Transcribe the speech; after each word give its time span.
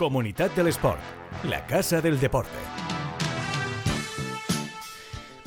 Comunidad 0.00 0.50
del 0.52 0.68
Sport, 0.68 0.98
la 1.44 1.66
casa 1.66 2.00
del 2.00 2.18
deporte. 2.18 2.56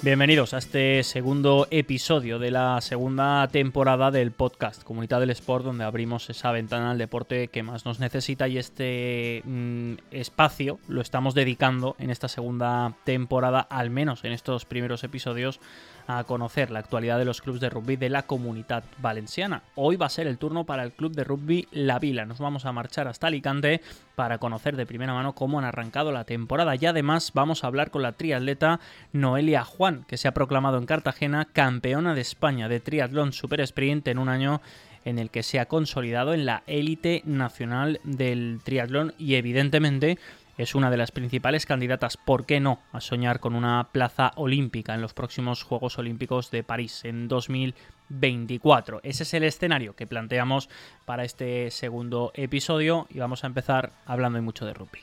Bienvenidos 0.03 0.53
a 0.53 0.59
este 0.59 1.01
segundo 1.01 1.65
episodio 1.71 2.37
de 2.37 2.51
la 2.51 2.79
segunda 2.81 3.47
temporada 3.47 4.11
del 4.11 4.31
podcast 4.31 4.83
Comunidad 4.83 5.21
del 5.21 5.31
Sport, 5.31 5.65
donde 5.65 5.85
abrimos 5.85 6.29
esa 6.29 6.51
ventana 6.51 6.91
al 6.91 6.99
deporte 6.99 7.47
que 7.47 7.63
más 7.63 7.85
nos 7.85 7.99
necesita 7.99 8.47
y 8.47 8.59
este 8.59 9.41
mm, 9.43 9.93
espacio 10.11 10.77
lo 10.87 11.01
estamos 11.01 11.33
dedicando 11.33 11.95
en 11.97 12.11
esta 12.11 12.27
segunda 12.27 12.93
temporada, 13.05 13.61
al 13.61 13.89
menos 13.89 14.23
en 14.23 14.33
estos 14.33 14.65
primeros 14.65 15.03
episodios, 15.03 15.61
a 16.07 16.23
conocer 16.23 16.71
la 16.71 16.79
actualidad 16.79 17.17
de 17.17 17.25
los 17.25 17.41
clubes 17.41 17.61
de 17.61 17.69
rugby 17.69 17.95
de 17.95 18.09
la 18.09 18.23
comunidad 18.23 18.83
valenciana. 18.99 19.63
Hoy 19.75 19.95
va 19.95 20.07
a 20.07 20.09
ser 20.09 20.27
el 20.27 20.37
turno 20.37 20.65
para 20.65 20.83
el 20.83 20.91
club 20.91 21.13
de 21.13 21.23
rugby 21.23 21.67
La 21.71 21.99
Vila. 21.99 22.25
Nos 22.25 22.39
vamos 22.39 22.65
a 22.65 22.71
marchar 22.71 23.07
hasta 23.07 23.27
Alicante 23.27 23.81
para 24.15 24.37
conocer 24.37 24.75
de 24.75 24.85
primera 24.85 25.13
mano 25.13 25.33
cómo 25.33 25.59
han 25.59 25.65
arrancado 25.65 26.11
la 26.11 26.23
temporada 26.23 26.75
y 26.75 26.85
además 26.85 27.31
vamos 27.33 27.63
a 27.63 27.67
hablar 27.67 27.91
con 27.91 28.01
la 28.01 28.13
triatleta 28.13 28.79
Noelia 29.11 29.63
Juan, 29.63 30.05
que 30.07 30.17
se 30.17 30.27
ha 30.27 30.33
proclamado 30.33 30.77
en 30.77 30.85
Cartagena 30.85 31.47
campeona 31.51 32.13
de 32.13 32.21
España 32.21 32.67
de 32.67 32.79
triatlón 32.79 33.33
super 33.33 33.61
sprint 33.61 34.07
en 34.07 34.19
un 34.19 34.29
año 34.29 34.61
en 35.05 35.19
el 35.19 35.29
que 35.29 35.43
se 35.43 35.59
ha 35.59 35.65
consolidado 35.65 36.33
en 36.33 36.45
la 36.45 36.63
élite 36.67 37.21
nacional 37.25 37.99
del 38.03 38.61
triatlón 38.63 39.13
y 39.17 39.35
evidentemente 39.35 40.17
es 40.57 40.75
una 40.75 40.91
de 40.91 40.97
las 40.97 41.11
principales 41.11 41.65
candidatas, 41.65 42.17
¿por 42.17 42.45
qué 42.45 42.59
no?, 42.59 42.79
a 42.91 43.01
soñar 43.01 43.39
con 43.39 43.55
una 43.55 43.89
plaza 43.91 44.31
olímpica 44.35 44.93
en 44.93 45.01
los 45.01 45.13
próximos 45.13 45.63
Juegos 45.63 45.97
Olímpicos 45.97 46.51
de 46.51 46.63
París 46.63 47.05
en 47.05 47.27
2024. 47.27 49.01
Ese 49.03 49.23
es 49.23 49.33
el 49.33 49.43
escenario 49.43 49.95
que 49.95 50.07
planteamos 50.07 50.69
para 51.05 51.23
este 51.23 51.71
segundo 51.71 52.31
episodio 52.35 53.07
y 53.09 53.19
vamos 53.19 53.43
a 53.43 53.47
empezar 53.47 53.93
hablando 54.05 54.41
mucho 54.41 54.65
de 54.65 54.73
rugby. 54.73 54.99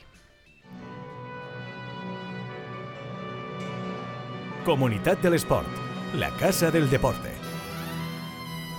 Comunidad 4.65 5.17
del 5.17 5.33
Sport, 5.33 5.67
la 6.15 6.29
casa 6.37 6.69
del 6.69 6.89
deporte. 6.89 7.31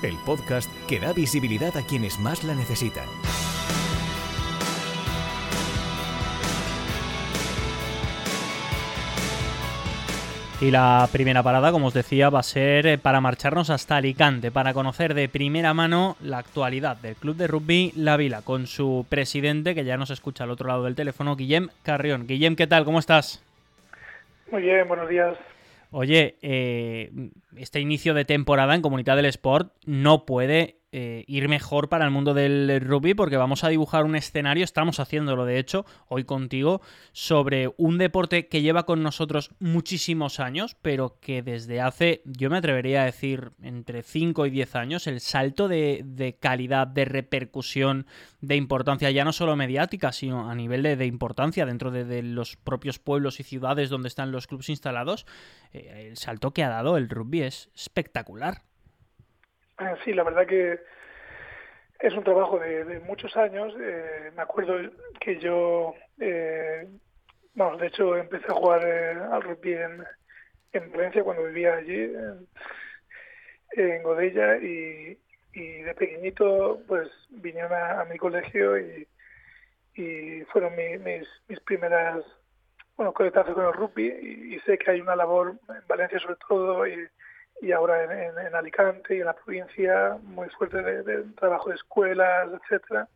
El 0.03 0.17
podcast 0.25 0.71
que 0.89 1.01
da 1.01 1.13
visibilidad 1.13 1.77
a 1.77 1.83
quienes 1.83 2.19
más 2.19 2.45
la 2.45 2.55
necesitan. 2.55 3.07
Y 10.63 10.71
la 10.71 11.09
primera 11.11 11.43
parada, 11.43 11.73
como 11.73 11.89
os 11.89 11.95
decía, 11.95 12.31
va 12.31 12.39
a 12.39 12.45
ser 12.45 12.87
eh, 12.87 12.97
para 12.97 13.21
marcharnos 13.21 13.69
hasta 13.69 13.97
Alicante, 13.97 14.53
para 14.53 14.73
conocer 14.73 15.13
de 15.13 15.29
primera 15.29 15.75
mano 15.75 16.17
la 16.23 16.39
actualidad 16.39 16.97
del 16.99 17.17
club 17.17 17.35
de 17.35 17.49
rugby 17.49 17.93
La 17.97 18.17
Vila, 18.17 18.43
con 18.43 18.69
su 18.69 19.05
presidente, 19.09 19.75
que 19.75 19.83
ya 19.83 19.97
nos 19.97 20.11
escucha 20.11 20.45
al 20.45 20.53
otro 20.53 20.69
lado 20.69 20.85
del 20.85 20.95
teléfono, 20.95 21.35
Guillem 21.35 21.71
Carrión. 21.83 22.29
Guillem, 22.29 22.55
¿qué 22.55 22.69
tal? 22.69 22.85
¿Cómo 22.85 23.01
estás? 23.01 23.43
Muy 24.53 24.63
bien, 24.63 24.87
buenos 24.87 25.09
días. 25.09 25.37
Oye, 25.91 26.37
eh, 26.43 27.11
este 27.57 27.81
inicio 27.81 28.15
de 28.15 28.25
temporada 28.25 28.75
en 28.75 28.83
Comunidad 28.83 29.17
del 29.17 29.27
Sport 29.27 29.73
no 29.85 30.25
puede 30.27 30.83
eh, 30.95 31.25
ir 31.27 31.49
mejor 31.49 31.89
para 31.89 32.05
el 32.05 32.11
mundo 32.11 32.35
del 32.35 32.79
rugby 32.83 33.15
porque 33.15 33.39
vamos 33.39 33.65
a 33.65 33.71
dibujar 33.71 34.05
un 34.05 34.15
escenario, 34.15 34.63
estamos 34.63 35.01
haciéndolo 35.01 35.47
de 35.47 35.59
hecho 35.59 35.87
hoy 36.07 36.25
contigo, 36.25 36.83
sobre 37.13 37.73
un 37.79 37.97
deporte 37.97 38.47
que 38.49 38.61
lleva 38.61 38.85
con 38.85 39.03
nosotros 39.03 39.53
muchísimos 39.59 40.39
años, 40.39 40.77
pero 40.83 41.17
que 41.19 41.41
desde 41.41 41.81
hace, 41.81 42.21
yo 42.27 42.51
me 42.51 42.59
atrevería 42.59 43.01
a 43.01 43.05
decir, 43.07 43.53
entre 43.63 44.03
5 44.03 44.45
y 44.45 44.51
10 44.51 44.77
años, 44.77 45.07
el 45.07 45.21
salto 45.21 45.67
de, 45.67 46.37
calidad, 46.39 46.89
de 46.89 47.07
repercusión, 47.07 48.07
de 48.43 48.57
importancia, 48.57 49.11
ya 49.11 49.25
no 49.25 49.33
solo 49.33 49.57
mediática, 49.57 50.13
sino 50.13 50.51
a 50.51 50.55
nivel 50.55 50.83
de, 50.83 51.07
importancia 51.07 51.65
dentro 51.65 51.91
de, 51.91 52.23
los 52.23 52.57
propios 52.57 52.99
pueblos 52.99 53.41
y 53.41 53.45
ciudades 53.45 53.89
donde 53.89 54.09
están 54.09 54.31
los 54.31 54.47
clubes 54.47 54.69
instalados, 54.69 55.25
eh, 55.73 56.09
el 56.11 56.19
salto 56.19 56.53
que 56.53 56.65
ha 56.65 56.69
dado 56.69 56.99
el 56.99 57.09
rugby 57.09 57.41
es 57.47 57.71
espectacular. 57.75 58.63
Ah, 59.79 59.97
sí, 60.05 60.13
la 60.13 60.23
verdad 60.23 60.47
que 60.47 60.79
es 62.03 62.15
un 62.15 62.25
trabajo 62.25 62.59
de, 62.59 63.01
muchos 63.01 63.37
años. 63.37 63.73
Eh, 63.81 64.33
me 64.35 64.43
acuerdo 64.43 64.77
que 65.21 65.39
yo, 65.39 65.95
eh, 66.19 66.89
vamos, 67.55 67.81
de 67.81 67.87
hecho 67.87 68.17
empecé 68.17 68.47
a 68.49 68.55
jugar 68.55 68.83
eh, 68.85 69.13
al 69.31 69.43
rugby 69.43 69.75
en, 69.75 70.05
Valencia 70.93 71.23
cuando 71.23 71.45
vivía 71.45 71.75
allí, 71.75 72.13
en, 73.73 74.03
Godella, 74.03 74.57
y, 74.57 75.19
de 75.55 75.95
pequeñito 75.95 76.81
pues 76.89 77.09
vinieron 77.29 77.73
a, 77.73 78.05
mi 78.07 78.17
colegio 78.17 78.79
y, 78.79 79.07
fueron 80.51 80.75
mis, 80.75 81.29
mis 81.49 81.61
primeras 81.61 82.25
bueno, 82.97 83.13
coletazos 83.13 83.55
con 83.55 83.67
el 83.67 83.75
rugby 83.75 84.07
y, 84.09 84.55
y, 84.55 84.61
sé 84.61 84.79
que 84.79 84.93
hay 84.93 85.01
una 85.01 85.15
labor 85.15 85.57
en 85.69 85.87
Valencia 85.87 86.19
sobre 86.21 86.37
todo 86.49 86.87
y 86.87 87.07
y 87.63 87.71
ahora 87.71 88.03
en, 88.03 88.55
Alicante 88.55 89.17
y 89.17 89.21
en 89.21 89.27
la 89.27 89.35
provincia 89.35 90.19
muy 90.25 90.49
fuerte 90.51 90.83
de, 90.83 91.23
trabajo 91.39 91.71
de 91.71 91.77
escuelas, 91.77 92.49
etcétera, 92.61 93.09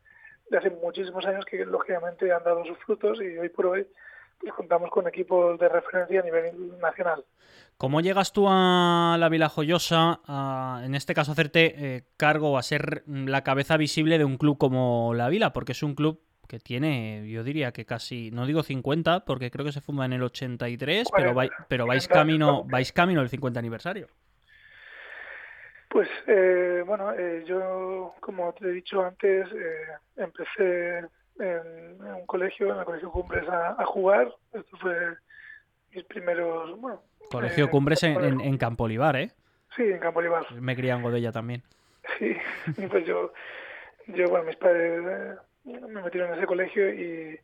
de 0.49 0.59
hace 0.59 0.71
muchísimos 0.71 1.27
años 1.27 1.45
que 1.45 1.67
lógicamente 1.67 2.33
han 2.33 2.45
dado 2.45 2.65
sus 2.65 2.79
frutos 2.79 3.19
y 3.21 3.37
hoy 3.37 3.49
por 3.49 3.67
hoy 3.67 3.87
pues, 4.39 4.55
contamos 4.55 4.91
con 4.91 5.09
equipos 5.09 5.59
de 5.59 5.69
referencia 5.69 6.21
a 6.21 6.23
nivel 6.23 6.79
nacional. 6.79 7.25
¿Cómo 7.77 8.01
llegas 8.01 8.33
tú 8.33 8.47
a 8.49 9.17
la 9.19 9.29
Vila 9.29 9.49
Joyosa, 9.49 10.21
a, 10.25 10.83
en 10.85 10.95
este 10.95 11.13
caso 11.13 11.33
hacerte 11.33 11.75
eh, 11.77 12.05
cargo 12.17 12.53
o 12.53 12.57
a 12.57 12.63
ser 12.63 13.03
la 13.07 13.43
cabeza 13.43 13.77
visible 13.77 14.17
de 14.17 14.25
un 14.25 14.39
club 14.39 14.59
como 14.59 15.13
la 15.13 15.29
Vila? 15.29 15.53
Porque 15.53 15.73
es 15.73 15.83
un 15.83 15.97
club 15.97 16.23
que 16.47 16.61
tiene, 16.61 17.29
yo 17.29 17.43
diría 17.43 17.73
que 17.73 17.85
casi, 17.85 18.31
no 18.31 18.47
digo 18.47 18.63
50, 18.63 19.25
porque 19.25 19.51
creo 19.51 19.67
que 19.67 19.73
se 19.73 19.81
funda 19.81 20.05
en 20.05 20.13
el 20.13 20.23
83, 20.23 21.09
pero, 21.17 21.35
pero 21.67 21.87
vais 21.87 22.07
camino 22.07 22.63
vais 22.65 22.93
camino 22.93 23.21
del 23.21 23.29
50 23.29 23.59
aniversario. 23.59 24.07
Pues 25.89 26.09
eh, 26.27 26.83
bueno, 26.87 27.13
eh, 27.13 27.45
yo, 27.47 28.15
como 28.21 28.53
te 28.55 28.67
he 28.69 28.73
dicho 28.73 29.03
antes, 29.05 29.47
eh, 29.53 29.87
empecé 30.17 30.99
en, 31.39 32.03
un 32.03 32.27
colegio, 32.27 32.73
en 32.73 32.79
el 32.81 32.85
Colegio 32.85 33.11
Cumbres, 33.11 33.49
a, 33.49 33.85
jugar. 33.85 34.33
Esto 34.53 34.77
fue 34.79 34.95
mis 35.93 36.05
primeros, 36.05 36.79
bueno... 36.81 37.03
Colegio 37.31 37.71
Cumbres 37.71 38.03
en, 38.03 38.41
en, 38.41 38.59
Campo 38.59 38.85
Olivar, 38.85 39.17
¿eh? 39.17 39.31
Sí, 39.75 39.83
en 39.83 39.99
Campo 39.99 40.21
Olivar. 40.21 40.51
Me 40.55 40.77
crié 40.77 40.93
en 40.93 41.03
Godella 41.03 41.33
también. 41.33 41.63
Sí, 42.19 42.37
pues 42.91 43.07
yo, 43.07 43.33
yo 44.09 44.29
bueno, 44.29 44.45
mis 44.45 44.57
padres 44.57 45.39
me 45.65 46.03
metieron 46.03 46.31
en 46.31 46.39
ese 46.39 46.47
colegio 46.47 46.89
y, 46.93 47.39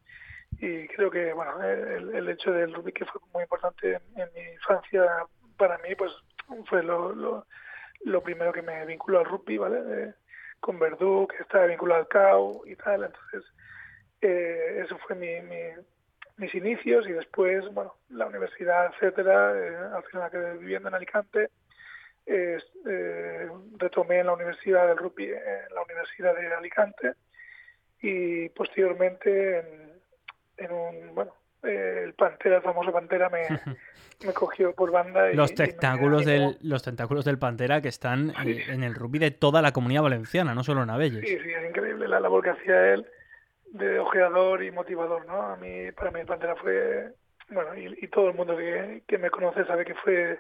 y 0.61 0.87
creo 0.89 1.11
que, 1.11 1.33
bueno, 1.33 1.63
el, 1.63 2.15
el 2.15 2.29
hecho 2.29 2.53
del 2.53 2.75
rugby 2.75 2.93
que 2.93 3.05
fue 3.05 3.21
muy 3.33 3.43
importante 3.43 3.95
en, 3.95 4.29
mi 4.35 4.53
infancia, 4.55 5.03
para 5.57 5.79
mí, 5.79 5.95
pues 5.97 6.13
fue 6.67 6.83
lo 6.83 7.13
lo 7.15 7.47
primero 8.23 8.53
que 8.53 8.63
me 8.63 8.85
vinculó 8.87 9.19
al 9.21 9.27
rugby, 9.27 9.59
¿vale? 9.59 10.15
con 10.63 10.79
Verdú, 10.79 11.27
que 11.27 11.43
estaba 11.43 11.67
vinculado 11.67 12.03
al 12.03 12.09
CAU 12.09 12.63
y 12.67 12.77
tal. 12.77 13.05
Entonces, 13.05 13.43
eh, 14.21 14.83
eso 14.85 14.97
fue 14.99 15.17
mi, 15.17 15.29
mis 16.37 16.55
inicios 16.55 17.07
y 17.09 17.13
después, 17.13 17.65
bueno, 17.75 17.97
la 18.11 18.27
universidad, 18.27 18.93
etcétera. 18.95 19.59
Eh, 19.59 19.77
al 19.97 20.05
final 20.05 20.31
quedé 20.31 20.57
viviendo 20.57 20.89
en 20.89 20.95
Alicante. 20.95 21.51
Eh, 22.25 22.59
retomé 23.77 24.21
en 24.21 24.27
la 24.27 24.35
universidad 24.35 24.87
del 24.87 24.99
rugby 24.99 25.25
en 25.25 25.75
la 25.75 25.83
universidad 25.83 26.37
de 26.37 26.55
Alicante 26.55 27.15
y 28.01 28.49
posteriormente 28.51 29.59
en, 29.59 29.93
en 30.59 30.73
un, 30.73 31.15
bueno, 31.17 31.35
el 31.63 32.15
Pantera, 32.15 32.57
el 32.57 32.63
famoso 32.63 32.93
Pantera, 32.93 33.29
me, 33.29 33.43
me 34.27 34.33
cogió 34.33 34.75
por 34.75 34.91
banda. 34.91 35.31
Y, 35.31 35.37
los, 35.37 35.55
tentáculos 35.55 36.25
del, 36.25 36.57
los 36.63 36.83
tentáculos 36.83 37.25
del 37.25 37.39
Pantera 37.39 37.81
que 37.81 37.89
están 37.89 38.33
en 38.45 38.83
el 38.83 38.95
rugby 38.95 39.19
de 39.19 39.31
toda 39.31 39.63
la 39.63 39.73
comunidad 39.73 40.03
valenciana, 40.03 40.55
no 40.55 40.65
solo 40.65 40.83
en 40.83 40.91
Abelles. 40.91 41.29
Sí, 41.29 41.39
sí, 41.39 41.51
es 41.51 41.69
increíble 41.69 42.09
la 42.09 42.21
labor 42.21 42.43
que 42.43 42.51
hacía 42.51 42.95
él 42.95 43.07
de 43.73 43.99
ojeador 43.99 44.63
y 44.63 44.71
motivador, 44.71 45.27
¿no? 45.27 45.41
A 45.43 45.57
mí, 45.57 45.91
para 45.93 46.11
mí 46.11 46.21
el 46.21 46.27
Pantera 46.27 46.57
fue, 46.57 47.15
bueno, 47.49 47.75
y, 47.75 48.07
todo 48.09 48.29
el 48.29 48.35
mundo 48.35 48.57
que, 48.57 49.03
que, 49.07 49.19
me 49.19 49.31
conoce 49.31 49.65
sabe 49.65 49.85
que 49.85 49.95
fue, 49.95 50.39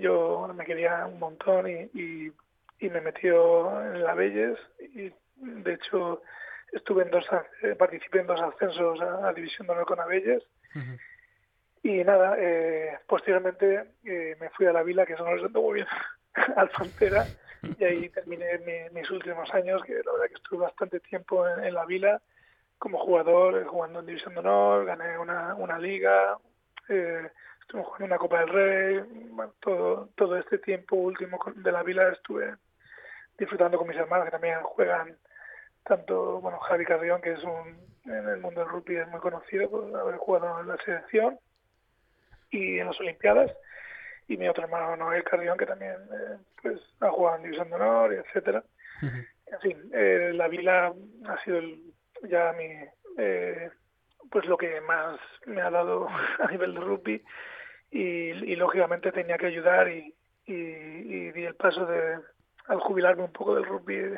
yo 0.00 0.48
me 0.54 0.64
quería 0.64 1.06
un 1.06 1.20
montón 1.20 1.68
y, 1.68 1.88
y, 1.94 2.32
y 2.80 2.90
me 2.90 3.00
metió 3.00 3.80
en 3.80 4.02
la 4.02 4.12
Abelles 4.12 4.58
y 4.80 5.12
de 5.36 5.74
hecho 5.74 6.22
estuve 6.72 7.02
en 7.04 7.10
dos, 7.10 7.26
eh, 7.62 7.74
participé 7.76 8.20
en 8.20 8.26
dos 8.26 8.40
ascensos 8.40 9.00
a, 9.00 9.32
División 9.32 9.66
de 9.66 9.74
Honor 9.74 9.86
con 9.86 10.00
Abelles. 10.00 10.42
Y 11.82 12.04
nada, 12.04 12.36
eh, 12.38 12.98
posteriormente 13.06 13.94
eh, 14.04 14.36
me 14.40 14.50
fui 14.50 14.66
a 14.66 14.72
la 14.72 14.82
Vila, 14.82 15.04
que 15.04 15.14
eso 15.14 15.24
no 15.24 15.34
lo 15.34 15.62
muy 15.62 15.74
bien, 15.74 15.86
al 16.56 16.70
Frontera, 16.70 17.26
y 17.78 17.84
ahí 17.84 18.08
terminé 18.08 18.90
mis 18.92 19.10
últimos 19.10 19.52
años, 19.52 19.82
que 19.82 19.94
la 19.94 20.12
verdad 20.12 20.26
que 20.28 20.34
estuve 20.34 20.62
bastante 20.62 21.00
tiempo 21.00 21.46
en, 21.48 21.74
la 21.74 21.84
Vila 21.84 22.22
como 22.78 22.98
jugador, 22.98 23.64
jugando 23.64 24.00
en 24.00 24.06
División 24.06 24.34
de 24.34 24.40
Honor, 24.40 24.86
gané 24.86 25.18
una, 25.18 25.54
una 25.56 25.78
liga, 25.78 26.38
eh, 26.88 27.28
estuve 27.60 27.82
jugando 27.82 28.06
una 28.06 28.18
Copa 28.18 28.40
del 28.40 28.48
Rey, 28.48 29.02
todo, 29.60 30.08
todo 30.14 30.36
este 30.36 30.58
tiempo 30.58 30.96
último 30.96 31.38
de 31.54 31.72
la 31.72 31.82
Vila 31.82 32.08
estuve 32.10 32.56
disfrutando 33.38 33.78
con 33.78 33.88
mis 33.88 33.96
hermanos 33.96 34.26
que 34.26 34.32
también 34.32 34.60
juegan 34.62 35.16
tanto, 35.84 36.40
bueno, 36.40 36.58
Javi 36.58 36.84
Carrión, 36.84 37.20
que 37.20 37.32
es 37.32 37.42
un, 37.44 37.78
en 38.04 38.28
el 38.28 38.40
mundo 38.40 38.60
del 38.60 38.70
rugby 38.70 38.96
es 38.96 39.08
muy 39.08 39.20
conocido 39.20 39.70
por 39.70 39.96
haber 39.96 40.16
jugado 40.16 40.60
en 40.60 40.68
la 40.68 40.76
selección 40.78 41.38
y 42.50 42.78
en 42.78 42.86
las 42.86 43.00
Olimpiadas, 43.00 43.50
y 44.28 44.36
mi 44.36 44.48
otro 44.48 44.64
hermano 44.64 44.96
Noel 44.96 45.24
Carrión, 45.24 45.58
que 45.58 45.66
también 45.66 45.94
eh, 45.94 46.38
pues 46.60 46.80
ha 47.00 47.10
jugado 47.10 47.36
en 47.36 47.42
División 47.44 47.68
de 47.68 47.74
Honor, 47.76 48.12
etcétera. 48.12 48.62
En 49.00 49.60
fin, 49.60 49.90
eh, 49.92 50.30
la 50.34 50.48
Vila 50.48 50.92
ha 51.26 51.44
sido 51.44 51.60
ya 52.28 52.52
mi, 52.52 52.70
eh, 53.18 53.70
pues 54.30 54.46
lo 54.46 54.56
que 54.56 54.80
más 54.82 55.18
me 55.46 55.60
ha 55.60 55.70
dado 55.70 56.08
a 56.38 56.50
nivel 56.50 56.74
de 56.74 56.80
rugby 56.80 57.24
y, 57.90 58.54
lógicamente 58.56 59.12
tenía 59.12 59.36
que 59.38 59.46
ayudar 59.46 59.88
y, 59.88 60.14
y, 60.46 61.30
di 61.32 61.44
el 61.44 61.54
paso 61.56 61.84
de 61.84 62.18
al 62.66 62.78
jubilarme 62.80 63.24
un 63.24 63.32
poco 63.32 63.54
del 63.54 63.64
rugby 63.64 64.14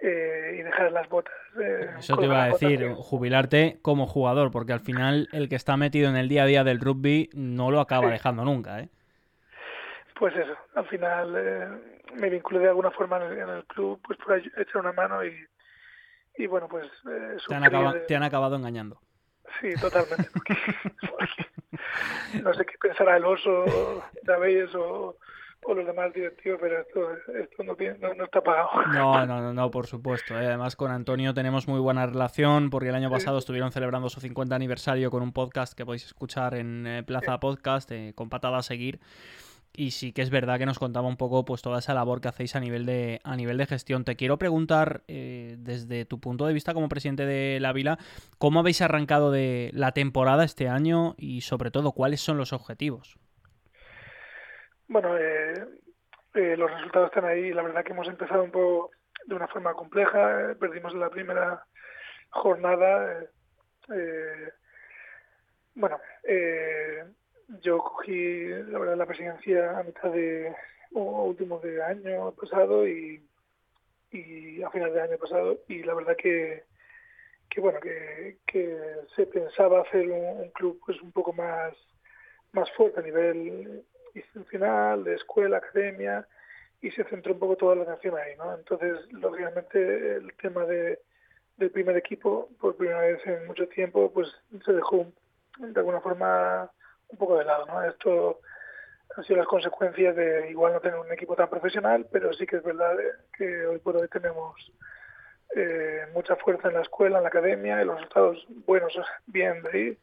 eh, 0.00 0.56
y 0.58 0.62
dejar 0.62 0.92
las 0.92 1.08
botas. 1.08 1.34
Eh, 1.60 1.90
Eso 1.98 2.16
te 2.16 2.24
iba 2.24 2.44
a 2.44 2.48
decir, 2.48 2.92
jubilarte 2.94 3.78
como 3.82 4.06
jugador, 4.06 4.50
porque 4.50 4.72
al 4.72 4.80
final 4.80 5.28
el 5.32 5.48
que 5.48 5.56
está 5.56 5.76
metido 5.76 6.08
en 6.08 6.16
el 6.16 6.28
día 6.28 6.44
a 6.44 6.46
día 6.46 6.64
del 6.64 6.80
rugby 6.80 7.30
no 7.34 7.70
lo 7.70 7.80
acaba 7.80 8.10
dejando 8.10 8.44
nunca, 8.44 8.80
¿eh? 8.80 8.88
Pues 10.18 10.34
eso, 10.36 10.54
al 10.74 10.86
final 10.86 11.34
eh, 11.36 11.68
me 12.14 12.28
vinculé 12.28 12.60
de 12.60 12.68
alguna 12.68 12.90
forma 12.90 13.24
en 13.24 13.48
el, 13.48 13.64
club 13.64 14.00
pues 14.06 14.18
por 14.18 14.36
echar 14.36 14.82
una 14.82 14.92
mano 14.92 15.24
y, 15.24 15.34
y 16.36 16.46
bueno, 16.46 16.68
pues... 16.68 16.86
te, 17.48 17.54
han 17.54 17.64
acabado, 17.64 18.00
te 18.06 18.16
han 18.16 18.22
acabado 18.22 18.56
engañando. 18.56 19.00
Sí, 19.60 19.70
totalmente. 19.80 20.28
no 22.42 22.54
sé 22.54 22.66
qué 22.66 22.74
pensará 22.80 23.16
el 23.16 23.24
oso, 23.24 24.04
David 24.22 24.76
o, 24.76 25.16
o 25.62 25.74
los 25.74 25.86
demás 25.86 26.12
directivos, 26.12 26.58
pero 26.60 26.80
esto, 26.80 27.12
esto 27.38 27.62
no, 27.62 27.76
no, 28.14 28.24
está 28.24 28.42
pagado. 28.42 28.68
No, 28.92 29.26
no, 29.26 29.52
no, 29.52 29.70
por 29.70 29.86
supuesto. 29.86 30.34
¿eh? 30.34 30.46
Además, 30.46 30.76
con 30.76 30.90
Antonio 30.90 31.34
tenemos 31.34 31.68
muy 31.68 31.80
buena 31.80 32.06
relación 32.06 32.70
porque 32.70 32.88
el 32.88 32.94
año 32.94 33.10
pasado 33.10 33.38
estuvieron 33.38 33.70
celebrando 33.70 34.08
su 34.08 34.20
50 34.20 34.54
aniversario 34.54 35.10
con 35.10 35.22
un 35.22 35.32
podcast 35.32 35.74
que 35.74 35.84
podéis 35.84 36.06
escuchar 36.06 36.54
en 36.54 36.86
eh, 36.86 37.02
Plaza 37.02 37.38
Podcast, 37.40 37.90
eh, 37.92 38.12
con 38.14 38.30
patada 38.30 38.58
a 38.58 38.62
seguir. 38.62 39.00
Y 39.72 39.92
sí 39.92 40.12
que 40.12 40.22
es 40.22 40.30
verdad 40.30 40.58
que 40.58 40.66
nos 40.66 40.80
contaba 40.80 41.06
un 41.06 41.16
poco 41.16 41.44
pues 41.44 41.62
toda 41.62 41.78
esa 41.78 41.94
labor 41.94 42.20
que 42.20 42.26
hacéis 42.26 42.56
a 42.56 42.60
nivel 42.60 42.86
de, 42.86 43.20
a 43.22 43.36
nivel 43.36 43.56
de 43.56 43.66
gestión. 43.66 44.04
Te 44.04 44.16
quiero 44.16 44.36
preguntar, 44.36 45.04
desde 45.06 46.04
tu 46.04 46.18
punto 46.18 46.44
de 46.46 46.52
vista 46.52 46.74
como 46.74 46.88
presidente 46.88 47.24
de 47.24 47.60
la 47.60 47.72
Vila, 47.72 47.96
¿cómo 48.38 48.58
habéis 48.58 48.82
arrancado 48.82 49.30
de 49.30 49.70
la 49.72 49.92
temporada 49.92 50.42
este 50.42 50.68
año 50.68 51.14
y 51.16 51.42
sobre 51.42 51.70
todo 51.70 51.92
cuáles 51.92 52.20
son 52.20 52.36
los 52.36 52.52
objetivos? 52.52 53.16
Bueno, 54.90 55.16
eh, 55.16 55.54
eh, 56.34 56.56
los 56.56 56.68
resultados 56.68 57.10
están 57.10 57.24
ahí. 57.24 57.52
La 57.52 57.62
verdad 57.62 57.84
que 57.84 57.92
hemos 57.92 58.08
empezado 58.08 58.42
un 58.42 58.50
poco 58.50 58.90
de 59.24 59.36
una 59.36 59.46
forma 59.46 59.72
compleja. 59.72 60.56
perdimos 60.58 60.92
la 60.94 61.08
primera 61.08 61.64
jornada. 62.30 63.24
Eh, 63.94 64.52
bueno, 65.76 65.96
yo 67.62 67.78
cogí 67.78 68.48
la 68.48 68.80
verdad 68.80 68.96
la 68.96 69.06
presidencia 69.06 69.78
a 69.78 69.84
mitad 69.84 70.10
de 70.10 70.52
último 70.90 71.60
de 71.60 71.80
año 71.84 72.32
pasado 72.32 72.86
y, 72.88 73.24
y 74.10 74.60
a 74.60 74.70
final 74.70 74.92
de 74.92 75.02
año 75.02 75.18
pasado 75.18 75.60
y 75.68 75.84
la 75.84 75.94
verdad 75.94 76.16
que 76.16 76.64
que 77.48 77.60
bueno 77.60 77.78
que, 77.80 78.38
que 78.46 78.76
se 79.14 79.26
pensaba 79.26 79.82
hacer 79.82 80.10
un, 80.10 80.40
un 80.42 80.50
club 80.50 80.80
pues 80.84 81.00
un 81.00 81.12
poco 81.12 81.32
más 81.32 81.74
más 82.52 82.70
fuerte 82.72 83.00
a 83.00 83.02
nivel 83.02 83.84
institucional, 84.14 85.04
de 85.04 85.14
escuela, 85.14 85.58
academia, 85.58 86.26
y 86.80 86.90
se 86.92 87.04
centró 87.04 87.34
un 87.34 87.38
poco 87.38 87.56
toda 87.56 87.76
la 87.76 87.82
atención 87.82 88.16
ahí, 88.16 88.36
¿no? 88.36 88.54
Entonces, 88.54 88.98
lógicamente, 89.12 90.14
el 90.16 90.32
tema 90.34 90.64
de, 90.64 91.00
del 91.56 91.70
primer 91.70 91.96
equipo, 91.96 92.48
por 92.60 92.76
primera 92.76 93.00
vez 93.00 93.20
en 93.26 93.46
mucho 93.46 93.68
tiempo, 93.68 94.10
pues 94.12 94.28
se 94.64 94.72
dejó 94.72 95.06
de 95.58 95.78
alguna 95.78 96.00
forma 96.00 96.70
un 97.08 97.18
poco 97.18 97.38
de 97.38 97.44
lado, 97.44 97.66
¿no? 97.66 97.82
Esto 97.82 98.40
han 99.16 99.24
sido 99.24 99.38
las 99.38 99.48
consecuencias 99.48 100.16
de 100.16 100.50
igual 100.50 100.72
no 100.72 100.80
tener 100.80 100.98
un 100.98 101.12
equipo 101.12 101.36
tan 101.36 101.50
profesional, 101.50 102.06
pero 102.10 102.32
sí 102.32 102.46
que 102.46 102.56
es 102.56 102.62
verdad 102.62 102.96
que 103.36 103.66
hoy 103.66 103.78
por 103.78 103.96
hoy 103.96 104.08
tenemos 104.08 104.72
eh, 105.56 106.06
mucha 106.14 106.36
fuerza 106.36 106.68
en 106.68 106.74
la 106.74 106.82
escuela, 106.82 107.18
en 107.18 107.24
la 107.24 107.28
academia, 107.28 107.82
y 107.82 107.84
los 107.84 107.96
resultados 107.96 108.46
buenos 108.66 108.94
bien 109.26 109.62
de 109.62 109.70
ahí 109.70 109.98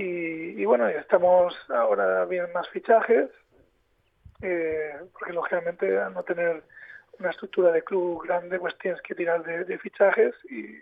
y, 0.00 0.64
bueno, 0.64 0.86
estamos 0.86 1.56
ahora 1.70 2.24
bien 2.24 2.46
más 2.54 2.68
fichajes, 2.68 3.30
eh, 4.40 4.94
porque 5.12 5.32
lógicamente 5.32 5.98
al 5.98 6.14
no 6.14 6.22
tener 6.22 6.62
una 7.18 7.30
estructura 7.30 7.72
de 7.72 7.82
club 7.82 8.24
grande, 8.24 8.60
pues 8.60 8.78
tienes 8.78 9.02
que 9.02 9.16
tirar 9.16 9.42
de, 9.42 9.78
fichajes 9.78 10.36
y, 10.48 10.78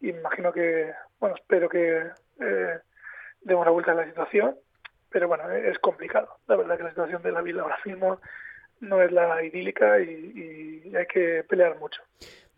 imagino 0.00 0.52
que, 0.52 0.92
bueno, 1.20 1.36
espero 1.36 1.68
que 1.68 2.10
eh, 2.40 2.78
demos 3.42 3.62
una 3.62 3.70
vuelta 3.70 3.92
a 3.92 3.94
la 3.94 4.06
situación, 4.06 4.56
pero 5.08 5.28
bueno, 5.28 5.48
es 5.52 5.78
complicado. 5.78 6.38
La 6.48 6.56
verdad 6.56 6.78
que 6.78 6.82
la 6.82 6.90
situación 6.90 7.22
de 7.22 7.30
la 7.30 7.42
vida 7.42 7.62
ahora 7.62 7.78
mismo 7.84 8.20
no 8.80 9.00
es 9.00 9.12
la 9.12 9.40
idílica 9.40 10.00
y 10.00 10.92
hay 10.96 11.06
que 11.06 11.44
pelear 11.48 11.78
mucho. 11.78 12.02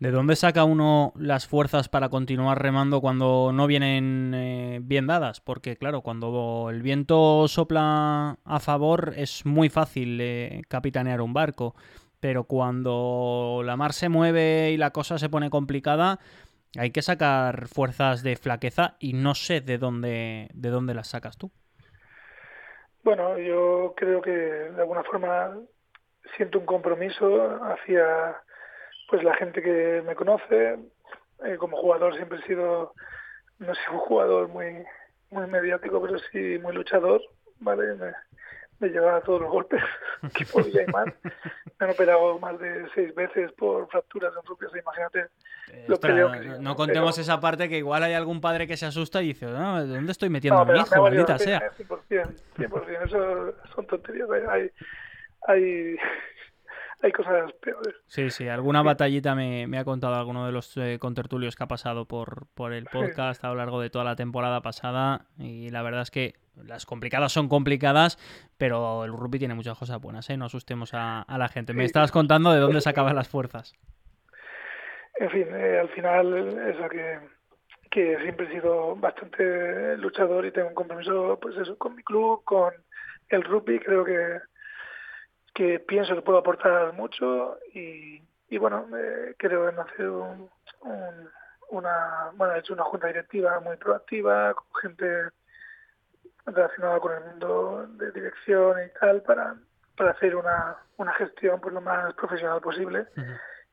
¿De 0.01 0.09
dónde 0.09 0.35
saca 0.35 0.63
uno 0.63 1.13
las 1.15 1.47
fuerzas 1.47 1.87
para 1.87 2.09
continuar 2.09 2.59
remando 2.59 3.01
cuando 3.01 3.51
no 3.53 3.67
vienen 3.67 4.33
eh, 4.33 4.79
bien 4.81 5.05
dadas? 5.05 5.41
Porque 5.41 5.77
claro, 5.77 6.01
cuando 6.01 6.69
el 6.71 6.81
viento 6.81 7.47
sopla 7.47 8.35
a 8.43 8.59
favor 8.59 9.13
es 9.15 9.45
muy 9.45 9.69
fácil 9.69 10.17
eh, 10.19 10.63
capitanear 10.67 11.21
un 11.21 11.35
barco, 11.35 11.75
pero 12.19 12.45
cuando 12.45 13.61
la 13.63 13.77
mar 13.77 13.93
se 13.93 14.09
mueve 14.09 14.71
y 14.71 14.77
la 14.77 14.89
cosa 14.89 15.19
se 15.19 15.29
pone 15.29 15.51
complicada, 15.51 16.17
hay 16.79 16.89
que 16.89 17.03
sacar 17.03 17.67
fuerzas 17.67 18.23
de 18.23 18.37
flaqueza 18.37 18.95
y 18.97 19.13
no 19.13 19.35
sé 19.35 19.61
de 19.61 19.77
dónde, 19.77 20.49
de 20.55 20.69
dónde 20.71 20.95
las 20.95 21.09
sacas 21.09 21.37
tú. 21.37 21.51
Bueno, 23.03 23.37
yo 23.37 23.93
creo 23.95 24.19
que 24.23 24.31
de 24.31 24.81
alguna 24.81 25.03
forma 25.03 25.59
siento 26.35 26.57
un 26.57 26.65
compromiso 26.65 27.63
hacia 27.65 28.41
pues 29.11 29.23
la 29.23 29.35
gente 29.35 29.61
que 29.61 30.01
me 30.07 30.15
conoce, 30.15 30.79
eh, 31.43 31.57
como 31.59 31.75
jugador 31.75 32.15
siempre 32.15 32.39
he 32.39 32.47
sido, 32.47 32.93
no 33.59 33.75
sé, 33.75 33.81
un 33.91 33.99
jugador 33.99 34.47
muy, 34.47 34.83
muy 35.29 35.47
mediático, 35.47 36.01
pero 36.01 36.17
sí 36.31 36.57
muy 36.59 36.73
luchador, 36.73 37.21
¿vale? 37.59 37.93
Me, 37.95 38.13
me 38.79 38.87
llevaba 38.87 39.19
todos 39.19 39.41
los 39.41 39.51
golpes 39.51 39.81
que 40.33 40.45
podía 40.45 40.83
y 40.83 40.87
más. 40.87 41.07
Me 41.77 41.85
han 41.85 41.91
operado 41.91 42.39
más 42.39 42.57
de 42.57 42.87
seis 42.95 43.13
veces 43.13 43.51
por 43.51 43.89
fracturas 43.89 44.33
en 44.33 44.43
propios, 44.43 44.71
imagínate. 44.77 45.27
lo 45.87 45.97
no, 45.97 46.59
no 46.61 46.75
contemos 46.75 47.17
esa 47.17 47.41
parte 47.41 47.67
que 47.67 47.77
igual 47.77 48.03
hay 48.03 48.13
algún 48.13 48.39
padre 48.39 48.65
que 48.65 48.77
se 48.77 48.85
asusta 48.85 49.21
y 49.21 49.27
dice, 49.27 49.45
¿de 49.45 49.51
¿dónde 49.51 50.11
estoy 50.13 50.29
metiendo 50.29 50.61
a 50.61 50.65
mi 50.65 50.79
hijo? 50.79 51.01
Maldita 51.01 51.37
sea. 51.37 51.59
100%, 51.77 52.33
100%, 52.57 53.05
eso 53.05 53.55
son 53.75 53.87
tonterías. 53.87 54.29
Hay, 54.49 54.71
hay, 55.47 55.97
hay 57.03 57.11
cosas 57.11 57.51
peores. 57.53 57.95
Sí, 58.07 58.29
sí, 58.29 58.47
alguna 58.47 58.81
batallita 58.83 59.35
me, 59.35 59.77
ha 59.77 59.83
contado 59.83 60.15
alguno 60.15 60.45
de 60.45 60.51
los 60.51 60.75
eh, 60.77 60.97
contertulios 60.99 61.55
que 61.55 61.63
ha 61.63 61.67
pasado 61.67 62.05
por, 62.05 62.47
por 62.53 62.73
el 62.73 62.85
podcast 62.85 63.43
a 63.43 63.49
lo 63.49 63.55
largo 63.55 63.81
de 63.81 63.89
toda 63.89 64.05
la 64.05 64.15
temporada 64.15 64.61
pasada 64.61 65.25
y 65.37 65.69
la 65.69 65.81
verdad 65.81 66.01
es 66.03 66.11
que 66.11 66.35
las 66.55 66.85
complicadas 66.85 67.31
son 67.31 67.47
complicadas, 67.47 68.17
pero 68.57 69.05
el 69.05 69.11
rugby 69.11 69.39
tiene 69.39 69.55
muchas 69.55 69.77
cosas 69.77 69.99
buenas, 69.99 70.29
¿eh? 70.29 70.37
No 70.37 70.45
asustemos 70.45 70.91
a, 70.93 71.25
la 71.27 71.47
gente. 71.47 71.73
Me 71.73 71.85
estabas 71.85 72.11
contando 72.11 72.51
de 72.51 72.59
dónde 72.59 72.81
sacaban 72.81 73.15
las 73.15 73.29
fuerzas. 73.29 73.73
En 75.15 75.29
fin, 75.29 75.47
eh, 75.53 75.79
al 75.79 75.89
final, 75.89 76.47
eso 76.67 76.89
que, 76.89 77.19
que 77.89 78.17
siempre 78.21 78.47
he 78.47 78.51
sido 78.51 78.95
bastante 78.95 79.97
luchador 79.97 80.45
y 80.45 80.51
tengo 80.51 80.69
un 80.69 80.75
compromiso, 80.75 81.39
pues 81.41 81.55
eso, 81.57 81.77
con 81.77 81.95
mi 81.95 82.03
club, 82.03 82.43
con 82.43 82.73
el 83.29 83.43
rugby, 83.43 83.79
creo 83.79 84.03
que 84.03 84.39
que 85.53 85.79
pienso 85.79 86.15
que 86.15 86.21
puedo 86.21 86.39
aportar 86.39 86.93
mucho 86.93 87.57
y, 87.73 88.21
y 88.49 88.57
bueno, 88.57 88.87
eh, 88.97 89.35
creo 89.37 89.69
en 89.69 89.79
hacer 89.79 90.07
un, 90.09 90.49
una, 91.69 92.31
bueno, 92.35 92.53
he 92.53 92.59
hecho 92.59 92.73
una 92.73 92.83
junta 92.83 93.07
directiva 93.07 93.59
muy 93.59 93.77
proactiva, 93.77 94.53
con 94.53 94.67
gente 94.81 95.29
relacionada 96.45 96.99
con 96.99 97.13
el 97.13 97.23
mundo 97.23 97.87
de 97.91 98.11
dirección 98.11 98.77
y 98.83 98.99
tal, 98.99 99.21
para, 99.21 99.55
para 99.95 100.11
hacer 100.11 100.35
una, 100.35 100.77
una 100.97 101.13
gestión 101.13 101.59
pues 101.61 101.73
lo 101.73 101.81
más 101.81 102.13
profesional 102.15 102.61
posible 102.61 103.05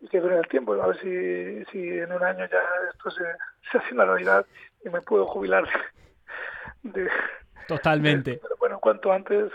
y 0.01 0.09
que 0.09 0.21
dure 0.21 0.39
el 0.39 0.47
tiempo. 0.49 0.75
A 0.75 0.87
ver 0.89 1.01
si, 1.01 1.65
si 1.73 1.99
en 1.99 2.13
un 2.13 2.23
año 2.23 2.47
ya 2.47 2.63
esto 2.93 3.11
se, 3.11 3.25
se 3.71 3.79
hace 3.79 3.95
una 3.95 4.05
realidad 4.05 4.47
y 4.85 4.89
me 4.89 5.01
puedo 5.01 5.27
jubilar 5.27 5.67
de... 6.83 7.11
Totalmente. 7.67 8.39
pero 8.43 8.57
bueno, 8.59 8.79
cuanto 8.79 9.13
antes 9.13 9.51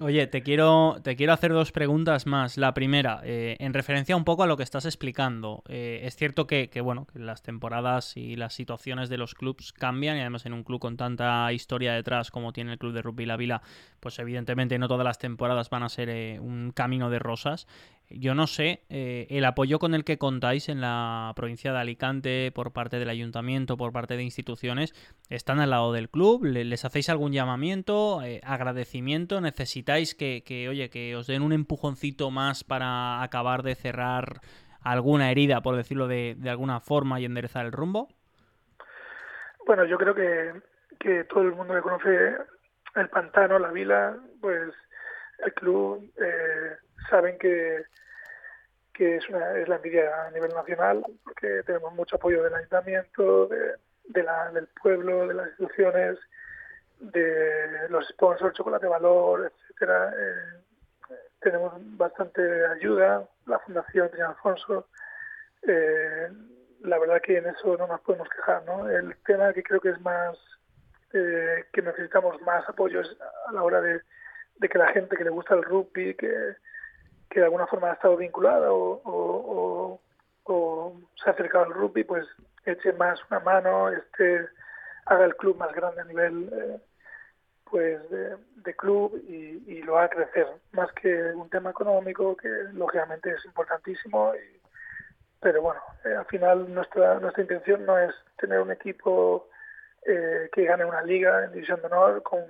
Oye, 0.00 0.26
te 0.26 0.42
quiero, 0.42 0.96
te 1.04 1.14
quiero 1.14 1.32
hacer 1.32 1.52
dos 1.52 1.70
preguntas 1.70 2.26
más. 2.26 2.58
La 2.58 2.74
primera, 2.74 3.20
eh, 3.22 3.54
en 3.60 3.72
referencia 3.72 4.16
un 4.16 4.24
poco 4.24 4.42
a 4.42 4.48
lo 4.48 4.56
que 4.56 4.64
estás 4.64 4.86
explicando. 4.86 5.62
Eh, 5.68 6.00
es 6.02 6.16
cierto 6.16 6.48
que, 6.48 6.68
bueno, 6.82 7.06
que 7.06 7.20
las 7.20 7.42
temporadas 7.42 8.16
y 8.16 8.34
las 8.34 8.54
situaciones 8.54 9.08
de 9.08 9.18
los 9.18 9.36
clubs 9.36 9.72
cambian 9.72 10.16
y 10.16 10.20
además 10.20 10.46
en 10.46 10.52
un 10.52 10.64
club 10.64 10.80
con 10.80 10.96
tanta 10.96 11.52
historia 11.52 11.94
detrás 11.94 12.32
como 12.32 12.52
tiene 12.52 12.72
el 12.72 12.78
club 12.78 12.92
de 12.92 13.02
Rugby 13.02 13.24
La 13.24 13.36
Vila, 13.36 13.62
pues 14.00 14.18
evidentemente 14.18 14.80
no 14.80 14.88
todas 14.88 15.04
las 15.04 15.20
temporadas 15.20 15.70
van 15.70 15.84
a 15.84 15.88
ser 15.88 16.08
eh, 16.08 16.40
un 16.40 16.72
camino 16.72 17.08
de 17.08 17.20
rosas. 17.20 17.68
Yo 18.10 18.34
no 18.34 18.46
sé, 18.46 18.84
eh, 18.88 19.26
el 19.30 19.44
apoyo 19.44 19.78
con 19.78 19.94
el 19.94 20.04
que 20.04 20.18
contáis 20.18 20.68
en 20.68 20.80
la 20.80 21.32
provincia 21.34 21.72
de 21.72 21.78
Alicante 21.78 22.52
por 22.54 22.72
parte 22.72 22.98
del 22.98 23.08
ayuntamiento, 23.08 23.76
por 23.76 23.92
parte 23.92 24.16
de 24.16 24.22
instituciones, 24.22 24.94
están 25.30 25.60
al 25.60 25.70
lado 25.70 25.92
del 25.92 26.10
club, 26.10 26.44
les 26.44 26.84
hacéis 26.84 27.08
algún 27.08 27.32
llamamiento, 27.32 28.22
eh, 28.22 28.40
agradecimiento, 28.44 29.40
necesitáis 29.40 30.14
que, 30.14 30.42
que, 30.44 30.68
oye, 30.68 30.90
que 30.90 31.16
os 31.16 31.26
den 31.26 31.42
un 31.42 31.52
empujoncito 31.52 32.30
más 32.30 32.64
para 32.64 33.22
acabar 33.22 33.62
de 33.62 33.74
cerrar 33.74 34.40
alguna 34.82 35.30
herida, 35.30 35.62
por 35.62 35.76
decirlo 35.76 36.06
de, 36.06 36.36
de 36.38 36.50
alguna 36.50 36.80
forma, 36.80 37.20
y 37.20 37.24
enderezar 37.24 37.64
el 37.64 37.72
rumbo. 37.72 38.08
Bueno, 39.66 39.86
yo 39.86 39.96
creo 39.96 40.14
que, 40.14 40.52
que 41.00 41.24
todo 41.24 41.42
el 41.42 41.52
mundo 41.52 41.74
que 41.74 41.80
conoce 41.80 42.36
el 42.96 43.08
pantano, 43.08 43.58
la 43.58 43.70
vila, 43.70 44.16
pues 44.40 44.74
el 45.38 45.54
club 45.54 46.12
eh, 46.16 46.76
saben 47.08 47.38
que, 47.38 47.84
que 48.92 49.16
es, 49.16 49.28
una, 49.28 49.58
es 49.58 49.68
la 49.68 49.76
envidia 49.76 50.26
a 50.26 50.30
nivel 50.30 50.52
nacional, 50.54 51.04
porque 51.24 51.62
tenemos 51.64 51.92
mucho 51.94 52.16
apoyo 52.16 52.42
del 52.42 52.54
ayuntamiento, 52.54 53.48
de, 53.48 54.22
la, 54.22 54.50
del 54.52 54.68
pueblo, 54.80 55.26
de 55.26 55.34
las 55.34 55.48
instituciones, 55.48 56.18
de 57.00 57.88
los 57.88 58.06
sponsors, 58.08 58.56
Chocolate 58.56 58.86
Valor, 58.86 59.52
etcétera. 59.52 60.12
Eh, 60.16 60.64
tenemos 61.40 61.72
bastante 61.96 62.66
ayuda, 62.66 63.28
la 63.46 63.58
Fundación 63.58 64.10
Señor 64.10 64.30
Alfonso. 64.30 64.88
Eh, 65.62 66.28
la 66.80 66.98
verdad 66.98 67.20
que 67.22 67.38
en 67.38 67.46
eso 67.46 67.76
no 67.76 67.86
nos 67.86 68.00
podemos 68.00 68.28
quejar, 68.28 68.64
¿no? 68.64 68.88
El 68.88 69.16
tema 69.26 69.52
que 69.52 69.62
creo 69.62 69.80
que 69.80 69.90
es 69.90 70.00
más, 70.00 70.36
eh, 71.12 71.64
que 71.72 71.82
necesitamos 71.82 72.40
más 72.42 72.68
apoyo 72.68 73.00
es 73.00 73.16
a 73.48 73.52
la 73.52 73.62
hora 73.62 73.80
de, 73.80 74.00
de 74.56 74.68
que 74.68 74.78
la 74.78 74.88
gente 74.88 75.16
que 75.16 75.24
le 75.24 75.30
gusta 75.30 75.54
el 75.54 75.62
rugby, 75.62 76.14
que, 76.14 76.56
que 77.30 77.40
de 77.40 77.46
alguna 77.46 77.66
forma 77.66 77.90
ha 77.90 77.94
estado 77.94 78.16
vinculada 78.16 78.72
o, 78.72 80.00
o, 80.46 81.00
se 81.16 81.30
ha 81.30 81.32
acercado 81.32 81.64
al 81.64 81.74
rugby, 81.74 82.04
pues 82.04 82.26
eche 82.64 82.92
más 82.92 83.18
una 83.30 83.40
mano, 83.40 83.88
este 83.90 84.48
haga 85.06 85.24
el 85.24 85.36
club 85.36 85.56
más 85.56 85.72
grande 85.72 86.00
a 86.00 86.04
nivel 86.04 86.50
eh, 86.52 86.78
pues 87.64 87.98
de, 88.10 88.74
club 88.76 89.22
y, 89.28 89.62
y, 89.66 89.82
lo 89.82 89.98
haga 89.98 90.10
crecer, 90.10 90.46
más 90.72 90.90
que 90.92 91.32
un 91.32 91.48
tema 91.50 91.70
económico 91.70 92.36
que 92.36 92.48
lógicamente 92.72 93.30
es 93.30 93.44
importantísimo 93.44 94.34
y, 94.34 94.60
pero 95.44 95.60
bueno, 95.60 95.82
eh, 96.06 96.14
al 96.14 96.24
final 96.24 96.72
nuestra 96.72 97.20
nuestra 97.20 97.42
intención 97.42 97.84
no 97.84 97.98
es 97.98 98.14
tener 98.38 98.60
un 98.60 98.70
equipo 98.70 99.50
eh, 100.06 100.48
que 100.50 100.64
gane 100.64 100.86
una 100.86 101.02
liga 101.02 101.44
en 101.44 101.52
división 101.52 101.80
de 101.82 101.86
honor 101.86 102.22
con 102.22 102.40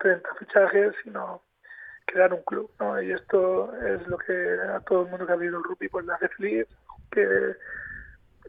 30 0.00 0.28
fichajes, 0.38 0.94
sino 1.04 1.42
crear 2.06 2.32
un 2.34 2.42
club, 2.42 2.70
¿no? 2.80 3.00
Y 3.00 3.12
esto 3.12 3.72
es 3.76 4.06
lo 4.08 4.18
que 4.18 4.32
a 4.74 4.80
todo 4.80 5.02
el 5.02 5.10
mundo 5.10 5.26
que 5.26 5.32
ha 5.32 5.36
vivido 5.36 5.58
el 5.58 5.64
rugby 5.64 5.88
pues 5.88 6.04
le 6.06 6.12
hace 6.12 6.28
feliz, 6.28 6.66
que 7.10 7.54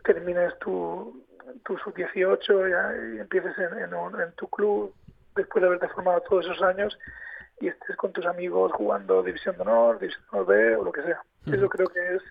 termines 0.04 0.58
tu, 0.60 1.24
tu 1.66 1.78
sub-18 1.78 3.16
y 3.16 3.20
empieces 3.20 3.58
en, 3.58 3.94
en, 3.94 4.32
tu 4.34 4.48
club 4.48 4.94
después 5.36 5.62
de 5.62 5.68
haberte 5.68 5.88
formado 5.90 6.22
todos 6.22 6.46
esos 6.46 6.62
años 6.62 6.98
y 7.60 7.68
estés 7.68 7.96
con 7.96 8.12
tus 8.12 8.26
amigos 8.26 8.72
jugando 8.74 9.22
División 9.22 9.56
de 9.56 9.62
Honor, 9.62 10.00
División 10.00 10.24
de 10.32 10.40
Honor 10.40 10.48
B 10.48 10.76
o 10.76 10.84
lo 10.84 10.92
que 10.92 11.04
sea. 11.04 11.22
Eso 11.46 11.70
creo 11.70 11.88
que 11.88 12.16
es 12.16 12.22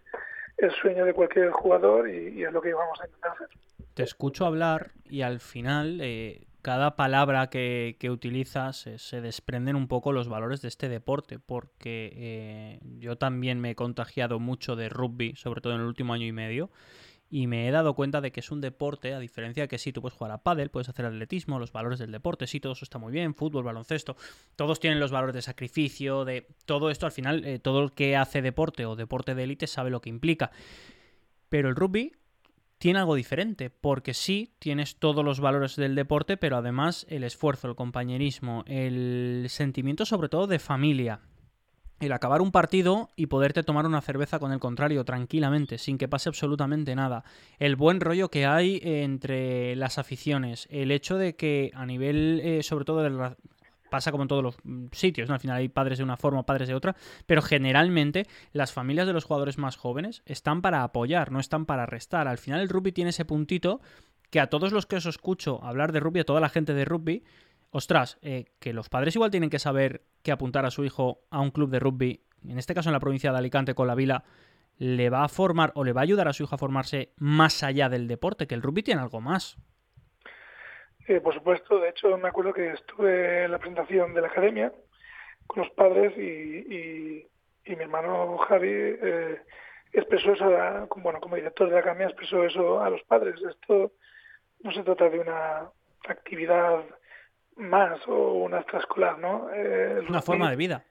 el 0.59 0.71
sueño 0.73 1.05
de 1.05 1.15
cualquier 1.15 1.51
jugador 1.51 2.09
y, 2.09 2.45
es 2.45 2.53
lo 2.53 2.61
que 2.61 2.75
vamos 2.75 3.01
a 3.01 3.07
intentar 3.07 3.33
hacer. 3.33 3.49
Te 3.95 4.03
escucho 4.03 4.47
hablar 4.47 4.91
y 5.05 5.23
al 5.23 5.41
final 5.41 6.01
eh, 6.01 6.47
cada 6.63 6.97
palabra 6.97 7.49
que, 7.49 7.97
utilizas 8.11 8.87
eh, 8.87 8.99
se 8.99 9.21
desprenden 9.21 9.77
un 9.77 9.89
poco 9.89 10.13
los 10.13 10.29
valores 10.29 10.63
de 10.63 10.69
este 10.69 10.89
deporte, 10.89 11.39
porque 11.39 12.13
eh, 12.15 12.81
yo 12.99 13.17
también 13.17 13.61
me 13.61 13.71
he 13.71 13.75
contagiado 13.75 14.39
mucho 14.39 14.77
de 14.77 14.89
rugby, 14.89 15.35
sobre 15.37 15.61
todo 15.61 15.75
en 15.75 15.81
el 15.81 15.87
último 15.87 16.13
año 16.13 16.27
y 16.27 16.33
medio, 16.33 16.71
y 17.31 17.47
me 17.47 17.69
he 17.69 17.71
dado 17.71 17.95
cuenta 17.95 18.21
de 18.21 18.33
que 18.33 18.41
es 18.41 18.51
un 18.51 18.61
deporte, 18.61 19.15
a 19.15 19.21
diferencia 19.21 19.63
de 19.63 19.69
que 19.69 19.79
sí, 19.79 19.93
tú 19.93 20.03
puedes 20.03 20.19
jugar 20.19 20.33
a 20.33 20.43
pádel, 20.43 20.71
puedes 20.71 20.89
hacer 20.89 21.07
atletismo, 21.07 21.61
los 21.61 21.73
valores 21.73 22.01
del 22.01 22.11
deporte, 22.11 22.49
sí, 22.49 22.59
todo 22.59 22.73
eso 22.73 22.85
está 22.85 22.99
muy 22.99 23.13
bien, 23.13 23.35
fútbol, 23.35 23.63
baloncesto, 23.63 24.17
todos 24.57 24.81
tienen 24.81 24.99
los 24.99 25.13
valores 25.13 25.35
de 25.35 25.43
sacrificio, 25.43 26.25
de 26.25 26.49
todo 26.67 26.91
esto, 26.91 27.07
al 27.07 27.13
final, 27.13 27.45
eh, 27.45 27.61
todo 27.61 27.85
el 27.85 27.93
que 27.93 28.17
hace 28.17 28.43
deporte 28.43 28.85
o 28.85 28.97
deporte 28.97 29.37
de 29.37 29.45
élite 29.45 29.69
sabe 29.69 29.91
lo 29.91 30.01
que 30.01 30.11
implica. 30.11 30.51
Pero 31.49 31.69
el 31.69 31.77
rugby 31.77 32.13
tiene 32.81 32.99
algo 32.99 33.15
diferente, 33.15 33.69
porque 33.69 34.15
sí 34.15 34.55
tienes 34.59 34.97
todos 34.97 35.23
los 35.23 35.39
valores 35.39 35.77
del 35.77 35.95
deporte, 35.95 36.39
pero 36.39 36.57
además 36.57 37.05
el 37.11 37.25
esfuerzo, 37.25 37.69
el 37.69 37.75
compañerismo, 37.75 38.65
el 38.67 39.45
sentimiento 39.51 40.07
sobre 40.07 40.31
todo 40.31 40.47
de 40.47 40.59
familia, 40.59 41.21
el 42.01 42.11
acabar 42.11 42.41
un 42.41 42.53
partido 42.53 43.11
y 43.17 43.27
poderte 43.27 43.63
tomar 43.63 43.85
una 43.85 44.01
cerveza 44.01 44.39
con 44.39 44.51
el 44.51 44.61
contrario 44.61 45.05
tranquilamente, 45.05 45.77
sin 45.77 45.99
que 45.99 46.09
pase 46.09 46.31
absolutamente 46.31 46.97
nada, 46.97 47.23
el 47.59 47.77
buen 47.77 48.01
rollo 48.01 48.31
que 48.31 48.47
hay 48.47 48.81
entre 48.83 49.77
las 49.77 49.99
aficiones, 49.99 50.67
el 50.71 50.91
hecho 50.91 51.19
de 51.19 51.37
que 51.37 51.73
a 51.75 51.85
nivel 51.85 52.41
eh, 52.43 52.63
sobre 52.63 52.87
todo 52.87 53.03
de 53.03 53.11
la, 53.11 53.37
pasa 53.91 54.11
como 54.11 54.23
en 54.23 54.29
todos 54.29 54.43
los 54.43 54.57
mm, 54.63 54.87
sitios, 54.93 55.29
¿no? 55.29 55.35
Al 55.35 55.41
final 55.41 55.57
hay 55.57 55.69
padres 55.69 55.99
de 55.99 56.05
una 56.05 56.17
forma, 56.17 56.47
padres 56.47 56.69
de 56.69 56.75
otra, 56.75 56.97
pero 57.27 57.43
generalmente 57.43 58.27
las 58.53 58.73
familias 58.73 59.07
de 59.07 59.13
los 59.13 59.25
jugadores 59.25 59.59
más 59.59 59.77
jóvenes 59.77 60.23
están 60.25 60.63
para 60.63 60.83
apoyar, 60.83 61.33
no 61.33 61.41
están 61.41 61.67
para 61.67 61.87
restar. 61.87 62.29
Al 62.29 62.39
final 62.39 62.61
el 62.61 62.69
rugby 62.69 62.93
tiene 62.93 63.11
ese 63.11 63.25
puntito 63.25 63.81
que 64.31 64.41
a 64.41 64.49
todos 64.49 64.73
los 64.73 64.87
que 64.87 64.97
os 64.97 65.07
escucho 65.07 65.63
hablar 65.65 65.93
de 65.93 66.01
rugby, 66.01 66.21
a 66.21 66.25
toda 66.25 66.41
la 66.41 66.49
gente 66.49 66.73
de 66.73 66.85
rugby, 66.85 67.25
ostras, 67.71 68.19
eh, 68.23 68.47
que 68.59 68.73
los 68.73 68.89
padres 68.89 69.15
igual 69.15 69.31
tienen 69.31 69.51
que 69.51 69.59
saber 69.59 70.05
que 70.23 70.33
apuntar 70.33 70.65
a 70.65 70.71
su 70.71 70.85
hijo 70.85 71.23
a 71.31 71.41
un 71.41 71.51
club 71.51 71.71
de 71.71 71.81
rugby, 71.81 72.23
en 72.47 72.59
este 72.59 72.75
caso 72.75 72.89
en 72.89 72.95
la 72.95 73.01
provincia 73.01 73.33
de 73.33 73.39
Alicante 73.39 73.75
con 73.75 73.87
la 73.87 73.95
Vila, 73.95 74.25
le 74.79 75.11
va 75.11 75.25
a 75.25 75.29
formar 75.29 75.73
o 75.75 75.85
le 75.85 75.93
va 75.93 76.01
a 76.01 76.05
ayudar 76.05 76.27
a 76.29 76.33
su 76.33 76.45
hijo 76.45 76.55
a 76.55 76.59
formarse 76.59 77.13
más 77.17 77.63
allá 77.63 77.89
del 77.89 78.09
deporte, 78.09 78.47
que 78.47 78.55
el 78.55 78.63
rugby 78.63 78.83
tiene 78.83 79.03
algo 79.03 79.21
más. 79.21 79.59
Eh, 81.11 81.21
por 81.21 81.35
supuesto, 81.35 81.81
de 81.81 81.89
hecho 81.89 82.17
me 82.19 82.29
acuerdo 82.29 82.53
que 82.53 82.71
estuve 82.71 83.43
en 83.43 83.51
la 83.51 83.59
presentación 83.59 84.15
de 84.15 84.21
la 84.21 84.29
academia 84.29 84.73
con 85.49 85.65
los 85.65 85.73
padres 85.73 86.17
y, 86.17 87.27
y, 87.67 87.75
mi 87.75 87.83
hermano 87.83 88.39
Javi 88.39 88.71
eh, 88.71 89.43
expresó 89.93 90.33
eso, 90.35 90.89
bueno, 90.99 91.21
como 91.21 91.35
director 91.35 91.67
de 91.67 91.75
la 91.75 91.81
academia 91.81 92.07
expresó 92.07 92.45
eso 92.45 92.81
a 92.81 92.91
los 92.91 93.03
padres. 93.03 93.35
Esto 93.43 93.91
no 94.63 94.73
se 94.73 94.85
trata 94.85 95.09
de 95.09 95.19
una 95.19 95.69
actividad 96.09 96.85
más 97.57 98.01
o 98.07 98.35
una 98.35 98.61
extraescolar, 98.61 99.19
¿no? 99.19 99.51
Eh, 99.53 100.05
una 100.09 100.23
forma 100.23 100.49
de 100.49 100.57
vida. 100.57 100.85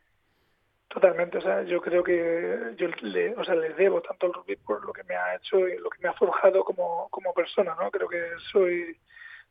Totalmente, 0.90 1.38
o 1.38 1.42
sea, 1.42 1.64
yo 1.64 1.80
creo 1.80 2.04
que 2.04 2.74
yo 2.76 2.90
le, 3.04 3.36
o 3.36 3.44
sea, 3.46 3.56
le 3.56 3.74
debo 3.76 4.02
tanto 4.02 4.26
al 4.26 4.34
rugby 4.34 4.58
por 4.58 4.84
lo 4.86 4.92
que 4.92 5.04
me 5.06 5.16
ha 5.16 5.36
hecho 5.36 5.66
y 5.66 5.78
lo 5.78 5.90
que 5.90 6.02
me 6.02 6.10
ha 6.10 6.14
forjado 6.14 6.66
como, 6.66 7.08
como 7.10 7.34
persona, 7.34 7.74
¿no? 7.80 7.90
Creo 7.90 8.10
que 8.10 8.22
soy 8.52 9.00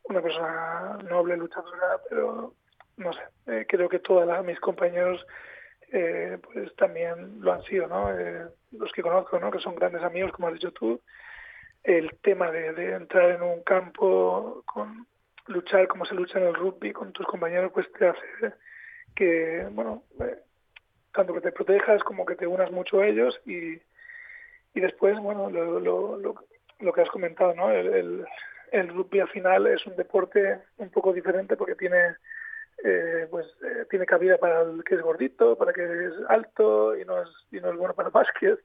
una 0.03 0.21
persona 0.21 0.97
noble, 1.09 1.37
luchadora, 1.37 1.99
pero 2.09 2.53
no 2.97 3.13
sé, 3.13 3.21
eh, 3.47 3.65
creo 3.67 3.87
que 3.89 3.99
todos 3.99 4.45
mis 4.45 4.59
compañeros 4.59 5.25
eh, 5.91 6.37
pues 6.41 6.75
también 6.75 7.41
lo 7.41 7.53
han 7.53 7.63
sido, 7.63 7.87
¿no? 7.87 8.11
Eh, 8.17 8.45
los 8.71 8.91
que 8.91 9.01
conozco, 9.01 9.39
¿no? 9.39 9.49
Que 9.49 9.59
son 9.59 9.75
grandes 9.75 10.03
amigos, 10.03 10.31
como 10.31 10.47
has 10.47 10.53
dicho 10.53 10.71
tú, 10.71 11.01
el 11.83 12.11
tema 12.21 12.51
de, 12.51 12.73
de 12.73 12.93
entrar 12.93 13.31
en 13.31 13.41
un 13.41 13.63
campo 13.63 14.63
con 14.65 15.07
luchar 15.47 15.87
como 15.87 16.05
se 16.05 16.13
lucha 16.13 16.39
en 16.39 16.47
el 16.47 16.53
rugby 16.53 16.93
con 16.93 17.11
tus 17.11 17.25
compañeros, 17.25 17.71
pues 17.73 17.91
te 17.93 18.07
hace 18.07 18.53
que, 19.15 19.67
bueno, 19.71 20.03
tanto 21.13 21.33
que 21.33 21.41
te 21.41 21.51
protejas 21.51 22.03
como 22.03 22.25
que 22.25 22.35
te 22.35 22.45
unas 22.45 22.71
mucho 22.71 22.99
a 22.99 23.07
ellos 23.07 23.39
y, 23.45 23.81
y 24.73 24.79
después, 24.79 25.19
bueno, 25.19 25.49
lo, 25.49 25.79
lo, 25.79 26.17
lo, 26.17 26.35
lo 26.79 26.93
que 26.93 27.01
has 27.01 27.09
comentado, 27.09 27.55
¿no? 27.55 27.71
el, 27.71 27.87
el 27.87 28.25
rugby 28.71 29.19
al 29.19 29.29
final 29.29 29.67
es 29.67 29.85
un 29.85 29.95
deporte 29.95 30.59
un 30.77 30.89
poco 30.89 31.13
diferente 31.13 31.57
porque 31.57 31.75
tiene 31.75 32.15
eh, 32.83 33.27
pues 33.29 33.45
eh, 33.61 33.85
tiene 33.89 34.05
cabida 34.05 34.37
para 34.37 34.61
el 34.61 34.83
que 34.85 34.95
es 34.95 35.01
gordito, 35.01 35.57
para 35.57 35.71
el 35.71 35.75
que 35.75 36.05
es 36.05 36.13
alto 36.29 36.95
y 36.95 37.03
no 37.03 37.21
es, 37.21 37.29
y 37.51 37.59
no 37.59 37.71
es 37.71 37.77
bueno 37.77 37.93
para 37.93 38.07
el 38.07 38.13
básquet, 38.13 38.57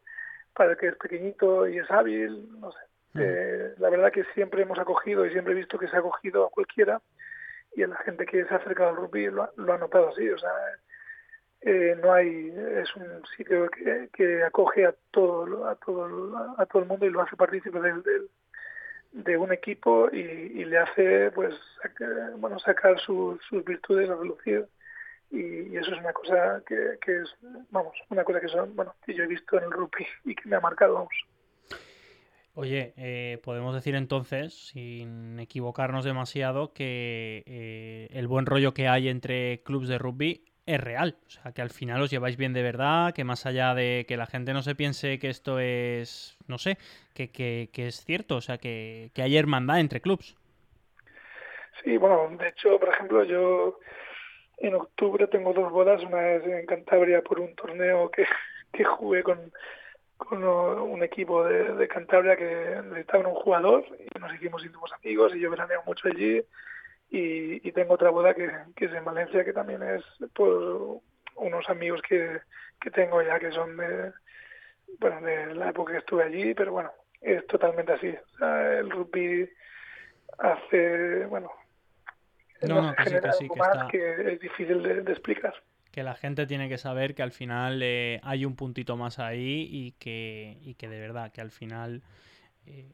para 0.55 0.73
el 0.73 0.77
que 0.77 0.89
es 0.89 0.97
pequeñito 0.97 1.67
y 1.67 1.79
es 1.79 1.91
hábil, 1.91 2.49
no 2.61 2.71
sé. 2.71 2.79
Eh, 3.17 3.75
la 3.79 3.91
verdad 3.91 4.13
que 4.13 4.25
siempre 4.35 4.63
hemos 4.63 4.79
acogido 4.79 5.25
y 5.25 5.31
siempre 5.31 5.53
he 5.53 5.57
visto 5.57 5.79
que 5.79 5.87
se 5.87 5.97
ha 5.97 6.01
acogido 6.01 6.47
a 6.47 6.51
cualquiera 6.51 7.01
y 7.75 7.83
a 7.83 7.89
la 7.89 7.97
gente 7.99 8.27
que 8.27 8.45
se 8.45 8.55
ha 8.55 8.59
acercado 8.59 8.91
al 8.91 8.97
rugby 8.97 9.31
lo, 9.31 9.43
ha 9.45 9.79
notado 9.79 10.09
así, 10.11 10.29
o 10.29 10.39
sea, 10.39 10.51
no 12.03 12.13
hay 12.13 12.53
es 12.77 12.95
un 12.97 13.25
sitio 13.37 13.69
que, 13.71 14.11
que 14.13 14.45
acoge 14.45 14.87
a 14.87 14.95
todo 15.11 15.67
a 15.67 15.77
todo 15.77 16.55
a 16.59 16.67
todo 16.67 16.83
el 16.83 16.89
mundo 16.89 17.07
y 17.07 17.11
lo 17.11 17.23
hace 17.23 17.37
partícipe 17.37 17.81
del, 17.81 18.03
del, 18.03 18.29
de 19.15 19.37
un 19.37 19.53
equipo 19.53 20.11
y, 20.13 20.65
le 20.65 20.79
hace 20.79 21.31
pues 21.31 21.55
bueno 22.39 22.59
sacar 22.59 22.99
sus 23.01 23.39
virtudes 23.65 24.11
a 24.11 24.17
relucir 24.17 24.67
y, 25.31 25.77
eso 25.77 25.95
es 25.95 26.01
una 26.01 26.13
cosa 26.13 26.63
que, 26.67 26.99
es 27.07 27.35
vamos 27.71 27.95
una 28.11 28.25
cosa 28.25 28.41
que 28.41 28.49
son 28.49 28.75
bueno 28.75 28.95
que 29.07 29.15
yo 29.15 29.23
he 29.23 29.29
visto 29.29 29.57
en 29.57 29.65
el 29.65 29.71
rugby 29.71 30.07
y 30.25 30.35
que 30.35 30.49
me 30.49 30.57
ha 30.57 30.61
marcado 30.61 30.95
vamos. 30.95 31.15
Oye, 32.57 32.95
eh, 32.97 33.41
podemos 33.43 33.75
decir 33.75 33.97
entonces, 33.97 34.69
sin 34.69 35.41
equivocarnos 35.41 36.05
demasiado, 36.05 36.73
que 36.73 37.43
eh, 37.47 38.07
el 38.13 38.29
buen 38.29 38.47
rollo 38.47 38.73
que 38.73 38.87
hay 38.87 39.09
entre 39.09 39.61
clubes 39.65 39.89
de 39.89 39.99
rugby 39.99 40.45
es 40.67 40.81
real. 40.81 41.17
O 41.27 41.31
sea, 41.31 41.53
que 41.53 41.63
al 41.63 41.71
final 41.71 42.01
os 42.03 42.11
lleváis 42.11 42.37
bien 42.37 42.53
de 42.53 42.63
verdad, 42.63 43.13
que 43.15 43.25
más 43.25 43.47
allá 43.47 43.75
de 43.75 44.05
que 44.09 44.17
la 44.17 44.27
gente 44.27 44.53
no 44.53 44.63
se 44.63 44.75
piense 44.75 45.19
que 45.19 45.29
esto 45.29 45.59
es, 45.59 46.37
no 46.47 46.59
sé, 46.59 46.79
que, 47.15 47.31
que, 47.31 47.69
es 47.75 48.05
cierto, 48.05 48.37
o 48.37 48.41
sea, 48.41 48.59
que, 48.59 49.11
que 49.15 49.23
hay 49.23 49.37
hermandad 49.37 49.81
entre 49.81 50.01
clubs. 50.01 50.37
Sí, 51.83 51.97
bueno, 51.97 52.31
de 52.39 52.49
hecho, 52.49 52.79
por 52.79 52.89
ejemplo, 52.89 53.25
yo 53.25 53.79
en 54.59 54.75
octubre 54.75 55.27
tengo 55.27 55.53
dos 55.53 55.71
bodas, 55.71 56.03
una 56.03 56.33
es 56.33 56.45
en 56.47 56.67
Cantabria 56.67 57.23
por 57.23 57.41
un 57.41 57.55
torneo 57.55 58.11
que, 58.11 58.25
que 58.73 58.85
jugué 58.85 59.23
con, 59.23 59.53
con 60.17 60.45
un 60.45 61.03
equipo 61.03 61.45
de, 61.45 61.75
de 61.75 61.89
Cantabria 61.89 62.37
que 62.37 62.81
necesitaba 62.85 63.29
un 63.29 63.35
jugador 63.35 63.85
y 63.99 64.19
nos 64.19 64.35
hicimos 64.35 64.65
íntimos 64.65 64.93
amigos 64.93 65.35
y 65.35 65.41
yo 65.41 65.51
veraneo 65.51 65.83
mucho 65.85 66.09
allí 66.09 66.43
y, 67.15 67.69
y 67.69 67.73
tengo 67.73 67.95
otra 67.95 68.11
boda 68.11 68.35
que, 68.35 68.51
que, 68.75 68.87
es 68.87 68.93
en 68.93 69.05
Valencia 69.05 69.45
que 69.45 69.53
también 69.53 69.83
es 69.83 70.03
por 70.33 71.01
unos 71.37 71.69
amigos 71.71 72.03
que, 72.03 72.41
que 72.81 72.91
tengo 72.91 73.23
ya 73.23 73.39
que 73.39 73.53
son 73.53 73.77
de, 73.77 74.13
bueno, 74.99 75.21
de 75.21 75.55
la 75.55 75.71
época 75.71 75.93
que 75.93 75.99
estuve 75.99 76.25
allí, 76.25 76.55
pero 76.55 76.73
bueno, 76.73 76.91
es 77.21 77.47
totalmente 77.47 77.93
así. 77.93 78.09
O 78.09 78.39
sea, 78.39 78.79
el 78.79 78.91
rugby 78.91 79.49
hace, 80.39 81.27
bueno, 81.27 81.51
no, 82.63 82.83
no, 82.83 82.95
que 82.97 83.05
sí, 83.05 83.17
que 83.21 83.33
sí, 83.33 83.49
que, 83.49 83.61
está... 83.61 83.89
que 83.89 84.33
es 84.33 84.41
difícil 84.41 84.83
de, 84.83 85.03
de, 85.03 85.13
explicar. 85.13 85.55
Que 85.93 86.03
la 86.03 86.15
gente 86.15 86.47
tiene 86.47 86.69
que 86.69 86.79
saber 86.79 87.15
que 87.15 87.23
al 87.23 87.31
final 87.31 87.81
eh, 87.81 88.21
hay 88.25 88.45
un 88.45 88.57
puntito 88.57 88.97
más 88.97 89.21
ahí 89.21 89.69
y 89.71 89.93
que, 89.93 90.59
y 90.63 90.75
que 90.75 90.89
de 90.89 90.99
verdad, 90.99 91.31
que 91.31 91.41
al 91.41 91.53
final 91.53 92.03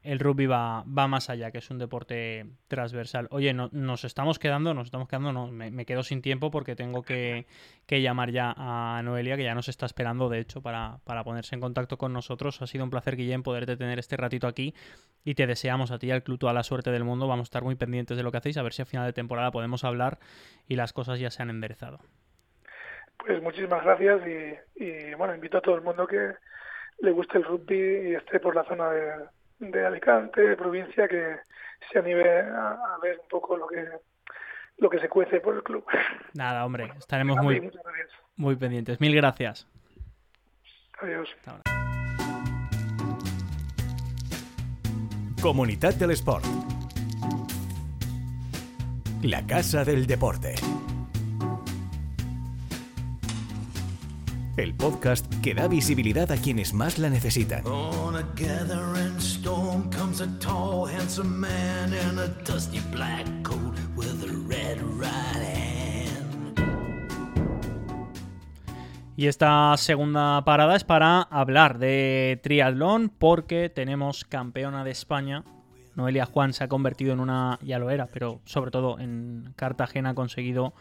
el 0.02 0.18
rugby 0.18 0.46
va, 0.46 0.84
más 0.84 1.30
allá, 1.30 1.50
que 1.50 1.58
es 1.58 1.70
un 1.70 1.78
deporte 1.78 2.46
transversal. 2.68 3.28
Oye, 3.30 3.52
no, 3.52 3.68
nos 3.72 4.04
estamos 4.04 4.38
quedando, 4.38 4.74
nos 4.74 4.86
estamos 4.86 5.08
quedando, 5.08 5.32
no, 5.32 5.48
me, 5.48 5.86
quedo 5.86 6.02
sin 6.02 6.22
tiempo 6.22 6.50
porque 6.50 6.74
tengo 6.74 7.02
que, 7.02 7.46
llamar 7.88 8.30
ya 8.30 8.54
a 8.56 9.00
Noelia, 9.02 9.36
que 9.36 9.44
ya 9.44 9.54
nos 9.54 9.68
está 9.68 9.86
esperando, 9.86 10.28
de 10.28 10.40
hecho, 10.40 10.62
para, 10.62 10.98
ponerse 11.24 11.54
en 11.54 11.60
contacto 11.60 11.98
con 11.98 12.12
nosotros. 12.12 12.60
Ha 12.62 12.66
sido 12.66 12.84
un 12.84 12.90
placer, 12.90 13.16
Guillén, 13.16 13.42
poderte 13.42 13.76
tener 13.76 13.98
este 13.98 14.16
ratito 14.16 14.46
aquí 14.46 14.74
y 15.24 15.34
te 15.34 15.46
deseamos 15.46 15.90
a 15.90 15.98
ti 15.98 16.08
y 16.08 16.10
al 16.10 16.22
club 16.22 16.38
toda 16.38 16.52
la 16.52 16.62
suerte 16.62 16.90
del 16.90 17.04
mundo. 17.04 17.28
Vamos 17.28 17.44
a 17.44 17.48
estar 17.48 17.62
muy 17.62 17.76
pendientes 17.76 18.16
de 18.16 18.22
lo 18.22 18.32
que 18.32 18.38
hacéis, 18.38 18.56
a 18.56 18.62
ver 18.62 18.72
si 18.72 18.82
a 18.82 18.86
final 18.86 19.06
de 19.06 19.12
temporada 19.12 19.50
podemos 19.50 19.84
hablar 19.84 20.18
y 20.66 20.76
las 20.76 20.92
cosas 20.92 21.20
ya 21.20 21.30
se 21.30 21.42
han 21.42 21.50
enderezado. 21.50 22.00
Pues 23.18 23.42
muchísimas 23.42 23.84
gracias 23.84 24.22
y 24.74 25.14
bueno, 25.14 25.34
invito 25.34 25.58
a 25.58 25.60
todo 25.60 25.74
el 25.74 25.82
mundo 25.82 26.06
que 26.06 26.32
le 27.00 27.10
guste 27.12 27.38
el 27.38 27.44
rugby 27.44 28.10
y 28.10 28.14
esté 28.14 28.40
por 28.40 28.54
la 28.54 28.64
zona 28.64 28.90
de 28.90 29.12
de 29.60 29.86
Alicante, 29.86 30.40
de 30.40 30.56
provincia, 30.56 31.06
que 31.06 31.36
se 31.92 31.98
anime 31.98 32.28
a, 32.28 32.98
ver 33.02 33.20
un 33.22 33.28
poco 33.28 33.56
lo 33.56 33.66
que 33.66 33.86
lo 34.78 34.88
que 34.88 34.98
se 34.98 35.08
cuece 35.08 35.40
por 35.40 35.54
el 35.54 35.62
club. 35.62 35.84
Nada, 36.34 36.64
hombre, 36.64 36.90
estaremos 36.98 37.36
muy, 37.38 37.70
muy 38.36 38.56
pendientes. 38.56 38.98
Mil 39.00 39.14
gracias. 39.14 39.68
Adiós. 41.00 41.28
Comunidad 45.42 45.94
del 45.94 46.10
Sport. 46.12 46.44
La 49.22 49.46
Casa 49.46 49.84
del 49.84 50.06
Deporte. 50.06 50.54
El 54.56 54.74
podcast 54.74 55.32
que 55.42 55.54
da 55.54 55.68
visibilidad 55.68 56.30
a 56.32 56.36
quienes 56.36 56.74
más 56.74 56.98
la 56.98 57.08
necesitan. 57.08 57.62
Y 69.16 69.26
esta 69.26 69.76
segunda 69.76 70.44
parada 70.44 70.76
es 70.76 70.84
para 70.84 71.22
hablar 71.22 71.78
de 71.78 72.40
triatlón 72.42 73.08
porque 73.08 73.68
tenemos 73.68 74.24
campeona 74.24 74.82
de 74.82 74.90
España. 74.90 75.44
Noelia 75.94 76.26
Juan 76.26 76.52
se 76.54 76.64
ha 76.64 76.68
convertido 76.68 77.12
en 77.12 77.20
una, 77.20 77.58
ya 77.62 77.78
lo 77.78 77.90
era, 77.90 78.06
pero 78.06 78.40
sobre 78.46 78.70
todo 78.70 78.98
en 78.98 79.52
Cartagena 79.56 80.10
ha 80.10 80.14
conseguido 80.14 80.74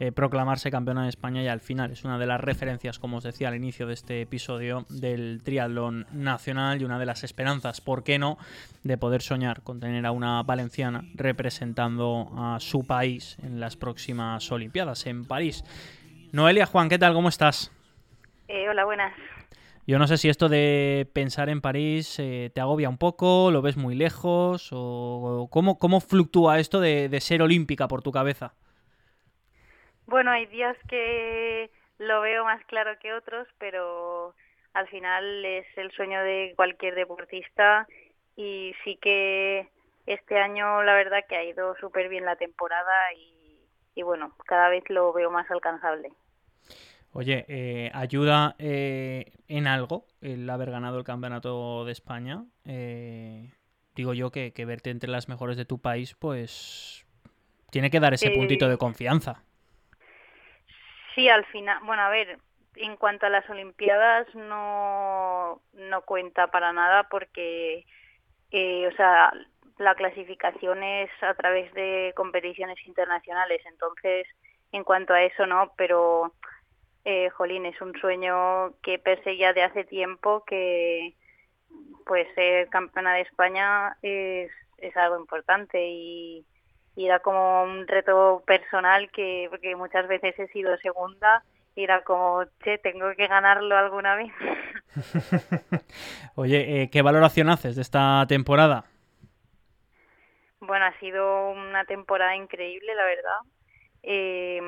eh, 0.00 0.12
proclamarse 0.12 0.70
campeona 0.70 1.02
de 1.02 1.08
España 1.08 1.42
y 1.42 1.48
al 1.48 1.60
final 1.60 1.90
es 1.90 2.04
una 2.04 2.18
de 2.18 2.26
las 2.26 2.40
referencias, 2.40 3.00
como 3.00 3.16
os 3.16 3.24
decía 3.24 3.48
al 3.48 3.56
inicio 3.56 3.88
de 3.88 3.94
este 3.94 4.20
episodio, 4.20 4.86
del 4.88 5.40
triatlón 5.42 6.06
nacional 6.12 6.80
y 6.80 6.84
una 6.84 7.00
de 7.00 7.06
las 7.06 7.24
esperanzas, 7.24 7.80
¿por 7.80 8.04
qué 8.04 8.18
no?, 8.18 8.38
de 8.84 8.96
poder 8.96 9.22
soñar 9.22 9.62
con 9.62 9.80
tener 9.80 10.06
a 10.06 10.12
una 10.12 10.40
valenciana 10.44 11.04
representando 11.14 12.30
a 12.36 12.60
su 12.60 12.86
país 12.86 13.38
en 13.42 13.58
las 13.58 13.76
próximas 13.76 14.52
Olimpiadas 14.52 15.06
en 15.06 15.24
París. 15.24 15.64
Noelia, 16.30 16.66
Juan, 16.66 16.88
¿qué 16.88 16.98
tal? 16.98 17.14
¿Cómo 17.14 17.28
estás? 17.28 17.72
Eh, 18.46 18.68
hola, 18.68 18.84
buenas. 18.84 19.12
Yo 19.84 19.98
no 19.98 20.06
sé 20.06 20.16
si 20.16 20.28
esto 20.28 20.48
de 20.48 21.10
pensar 21.12 21.48
en 21.48 21.60
París 21.60 22.16
eh, 22.18 22.50
te 22.54 22.60
agobia 22.60 22.88
un 22.88 22.98
poco, 22.98 23.50
lo 23.50 23.62
ves 23.62 23.76
muy 23.76 23.96
lejos, 23.96 24.68
o 24.70 25.48
cómo, 25.50 25.78
cómo 25.78 26.00
fluctúa 26.00 26.60
esto 26.60 26.78
de 26.78 27.18
ser 27.20 27.42
olímpica 27.42 27.88
por 27.88 28.02
tu 28.02 28.12
cabeza. 28.12 28.54
Bueno, 30.08 30.30
hay 30.30 30.46
días 30.46 30.74
que 30.88 31.70
lo 31.98 32.22
veo 32.22 32.42
más 32.42 32.64
claro 32.64 32.98
que 32.98 33.12
otros, 33.12 33.46
pero 33.58 34.34
al 34.72 34.88
final 34.88 35.44
es 35.44 35.66
el 35.76 35.90
sueño 35.92 36.22
de 36.22 36.54
cualquier 36.56 36.94
deportista 36.94 37.86
y 38.34 38.72
sí 38.84 38.98
que 39.02 39.68
este 40.06 40.38
año 40.38 40.82
la 40.82 40.94
verdad 40.94 41.18
que 41.28 41.36
ha 41.36 41.44
ido 41.44 41.76
súper 41.78 42.08
bien 42.08 42.24
la 42.24 42.36
temporada 42.36 42.90
y, 43.94 44.02
bueno, 44.02 44.34
cada 44.46 44.70
vez 44.70 44.82
lo 44.88 45.12
veo 45.12 45.30
más 45.30 45.50
alcanzable. 45.50 46.10
Oye, 47.12 47.44
eh, 47.46 47.90
¿ayuda 47.92 48.56
eh, 48.58 49.32
en 49.46 49.66
algo 49.66 50.06
el 50.22 50.48
haber 50.48 50.70
ganado 50.70 50.96
el 50.96 51.04
campeonato 51.04 51.84
de 51.84 51.92
España? 51.92 52.46
Eh, 52.64 53.50
digo 53.94 54.14
yo 54.14 54.30
que, 54.30 54.54
que, 54.54 54.64
verte 54.64 54.88
entre 54.88 55.10
las 55.10 55.28
mejores 55.28 55.58
de 55.58 55.66
tu 55.66 55.80
país, 55.82 56.14
pues 56.14 57.04
tiene 57.70 57.90
que 57.90 58.00
dar 58.00 58.14
ese 58.14 58.30
puntito 58.30 58.70
de 58.70 58.78
confianza. 58.78 59.44
Sí, 61.18 61.28
al 61.28 61.44
final, 61.46 61.80
bueno, 61.82 62.02
a 62.02 62.10
ver, 62.10 62.38
en 62.76 62.96
cuanto 62.96 63.26
a 63.26 63.28
las 63.28 63.50
Olimpiadas 63.50 64.32
no, 64.36 65.60
no 65.72 66.02
cuenta 66.02 66.46
para 66.46 66.72
nada 66.72 67.08
porque, 67.08 67.84
eh, 68.52 68.86
o 68.86 68.92
sea, 68.92 69.32
la 69.78 69.96
clasificación 69.96 70.84
es 70.84 71.10
a 71.20 71.34
través 71.34 71.74
de 71.74 72.12
competiciones 72.14 72.78
internacionales, 72.86 73.60
entonces, 73.66 74.28
en 74.70 74.84
cuanto 74.84 75.12
a 75.12 75.24
eso, 75.24 75.44
no, 75.44 75.72
pero, 75.76 76.34
eh, 77.04 77.30
Jolín, 77.30 77.66
es 77.66 77.80
un 77.80 77.98
sueño 77.98 78.76
que 78.80 79.00
perseguía 79.00 79.52
de 79.52 79.64
hace 79.64 79.82
tiempo 79.82 80.44
que, 80.44 81.16
pues, 82.06 82.32
ser 82.36 82.68
campeona 82.68 83.14
de 83.14 83.22
España 83.22 83.96
es, 84.02 84.52
es 84.76 84.96
algo 84.96 85.18
importante 85.18 85.84
y 85.84 86.46
y 86.98 87.06
era 87.06 87.20
como 87.20 87.62
un 87.62 87.86
reto 87.86 88.42
personal 88.44 89.08
que 89.12 89.46
porque 89.50 89.76
muchas 89.76 90.08
veces 90.08 90.36
he 90.36 90.48
sido 90.48 90.76
segunda 90.78 91.44
y 91.76 91.84
era 91.84 92.02
como, 92.02 92.44
che, 92.64 92.78
tengo 92.78 93.14
que 93.14 93.28
ganarlo 93.28 93.76
alguna 93.76 94.16
vez. 94.16 94.32
Oye, 96.34 96.82
eh, 96.82 96.90
¿qué 96.90 97.02
valoración 97.02 97.50
haces 97.50 97.76
de 97.76 97.82
esta 97.82 98.26
temporada? 98.26 98.86
Bueno, 100.58 100.86
ha 100.86 100.98
sido 100.98 101.50
una 101.50 101.84
temporada 101.84 102.34
increíble, 102.34 102.92
la 102.96 103.04
verdad. 103.04 103.40
Eh, 104.02 104.60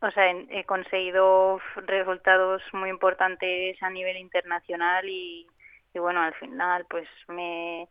o 0.00 0.10
sea, 0.12 0.30
he 0.30 0.64
conseguido 0.64 1.60
resultados 1.76 2.62
muy 2.72 2.88
importantes 2.88 3.76
a 3.82 3.90
nivel 3.90 4.16
internacional 4.16 5.06
y, 5.06 5.46
y 5.92 5.98
bueno, 5.98 6.22
al 6.22 6.32
final 6.36 6.86
pues 6.88 7.06
me, 7.28 7.86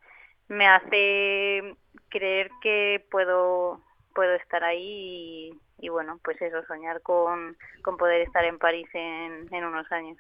me 0.50 0.68
hace 0.68 1.76
creer 2.10 2.50
que 2.62 3.06
puedo 3.10 3.82
puedo 4.14 4.36
estar 4.36 4.64
ahí 4.66 5.54
y, 5.82 5.88
bueno, 5.88 6.20
pues 6.26 6.42
eso, 6.42 6.58
soñar 6.68 7.02
con, 7.02 7.56
poder 7.98 8.20
estar 8.20 8.44
en 8.44 8.60
París 8.60 8.88
en, 8.94 9.48
en, 9.54 9.64
unos 9.64 9.90
años. 9.94 10.18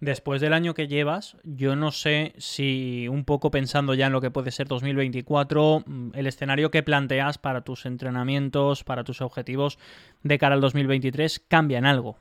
Después 0.00 0.42
del 0.42 0.52
año 0.52 0.74
que 0.74 0.86
llevas, 0.86 1.38
yo 1.44 1.74
no 1.74 1.90
sé 1.90 2.34
si 2.36 3.08
un 3.08 3.24
poco 3.24 3.50
pensando 3.50 3.94
ya 3.94 4.08
en 4.08 4.12
lo 4.12 4.20
que 4.20 4.30
puede 4.30 4.50
ser 4.50 4.68
2024, 4.68 5.82
mm, 5.86 6.10
el 6.14 6.26
escenario 6.26 6.70
que 6.70 6.82
planteas 6.82 7.38
para 7.38 7.62
tus 7.62 7.86
entrenamientos, 7.86 8.84
para 8.84 9.02
tus 9.02 9.22
objetivos 9.22 9.78
de 10.22 10.38
cara 10.38 10.54
al 10.54 10.60
2023, 10.60 11.40
cambia 11.48 11.78
en 11.78 11.86
algo. 11.86 12.18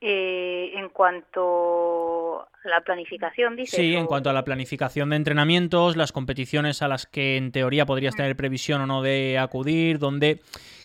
Eh, 0.00 0.70
en 0.74 0.90
cuanto 0.90 2.17
a 2.42 2.68
la 2.68 2.80
planificación, 2.80 3.56
dice. 3.56 3.76
Sí, 3.76 3.94
en 3.94 4.06
cuanto 4.06 4.30
a 4.30 4.32
la 4.32 4.44
planificación 4.44 5.10
de 5.10 5.16
entrenamientos, 5.16 5.96
las 5.96 6.12
competiciones 6.12 6.82
a 6.82 6.88
las 6.88 7.06
que 7.06 7.36
en 7.36 7.52
teoría 7.52 7.86
podrías 7.86 8.14
tener 8.14 8.36
previsión 8.36 8.80
o 8.82 8.86
no 8.86 9.02
de 9.02 9.38
acudir, 9.38 9.98
¿dónde 9.98 10.40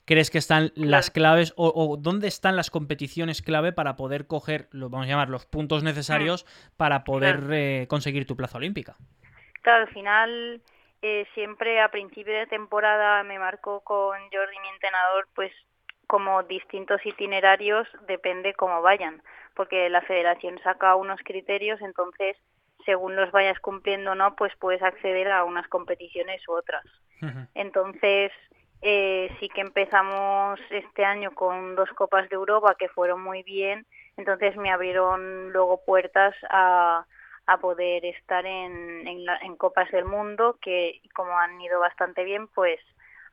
crees 0.06 0.30
que 0.30 0.38
están 0.38 0.72
las 0.76 1.12
claves 1.12 1.54
o, 1.56 1.98
dónde 1.98 2.28
están 2.28 2.56
las 2.56 2.70
competiciones 2.70 3.42
clave 3.42 3.72
para 3.72 3.96
poder 3.96 4.28
coger, 4.28 4.68
lo 4.72 4.90
vamos 4.90 5.08
a 5.08 5.10
llamar, 5.10 5.30
los 5.30 5.46
puntos 5.46 5.84
necesarios 5.84 6.46
mm. 6.46 6.78
para 6.78 7.04
poder 7.04 7.40
eh, 7.52 7.88
conseguir 7.90 8.26
tu 8.26 8.36
plaza 8.36 8.58
olímpica? 8.58 8.96
Claro, 9.62 9.84
al 9.84 9.94
final 9.94 10.62
eh, 11.02 11.26
siempre 11.34 11.82
a 11.82 11.90
principio 11.90 12.34
de 12.34 12.48
temporada 12.48 13.24
me 13.24 13.40
marco 13.40 13.82
con 13.82 14.18
Jordi, 14.32 14.60
mi 14.62 14.70
entrenador, 14.70 15.28
pues 15.36 15.52
como 16.08 16.44
distintos 16.44 17.06
itinerarios 17.06 17.88
depende 18.08 18.54
cómo 18.54 18.82
vayan, 18.82 19.22
porque 19.56 19.90
la 19.90 20.02
federación 20.02 20.60
saca 20.64 20.96
unos 20.96 21.20
criterios, 21.24 21.82
entonces 21.82 22.38
según 22.86 23.16
los 23.16 23.32
vayas 23.32 23.60
cumpliendo 23.60 24.12
o 24.12 24.16
no, 24.16 24.36
pues 24.36 24.54
puedes 24.60 24.82
acceder 24.82 25.32
a 25.32 25.44
unas 25.44 25.68
competiciones 25.68 26.42
u 26.48 26.54
otras. 26.54 26.84
Entonces, 27.54 28.34
eh, 28.82 29.34
sí 29.40 29.48
que 29.48 29.62
empezamos 29.62 30.60
este 30.70 31.06
año 31.06 31.32
con 31.34 31.76
dos 31.76 31.90
Copas 31.92 32.28
de 32.28 32.36
Europa 32.36 32.76
que 32.78 32.90
fueron 32.90 33.24
muy 33.24 33.44
bien, 33.44 33.86
entonces 34.18 34.58
me 34.58 34.72
abrieron 34.72 35.54
luego 35.54 35.86
puertas 35.86 36.36
a, 36.50 37.06
a 37.46 37.58
poder 37.60 38.04
estar 38.04 38.46
en, 38.46 39.08
en, 39.08 39.56
Copas 39.56 39.90
del 39.92 40.04
Mundo, 40.04 40.58
que 40.62 41.00
como 41.16 41.38
han 41.38 41.62
ido 41.62 41.80
bastante 41.80 42.26
bien, 42.26 42.50
pues 42.50 42.82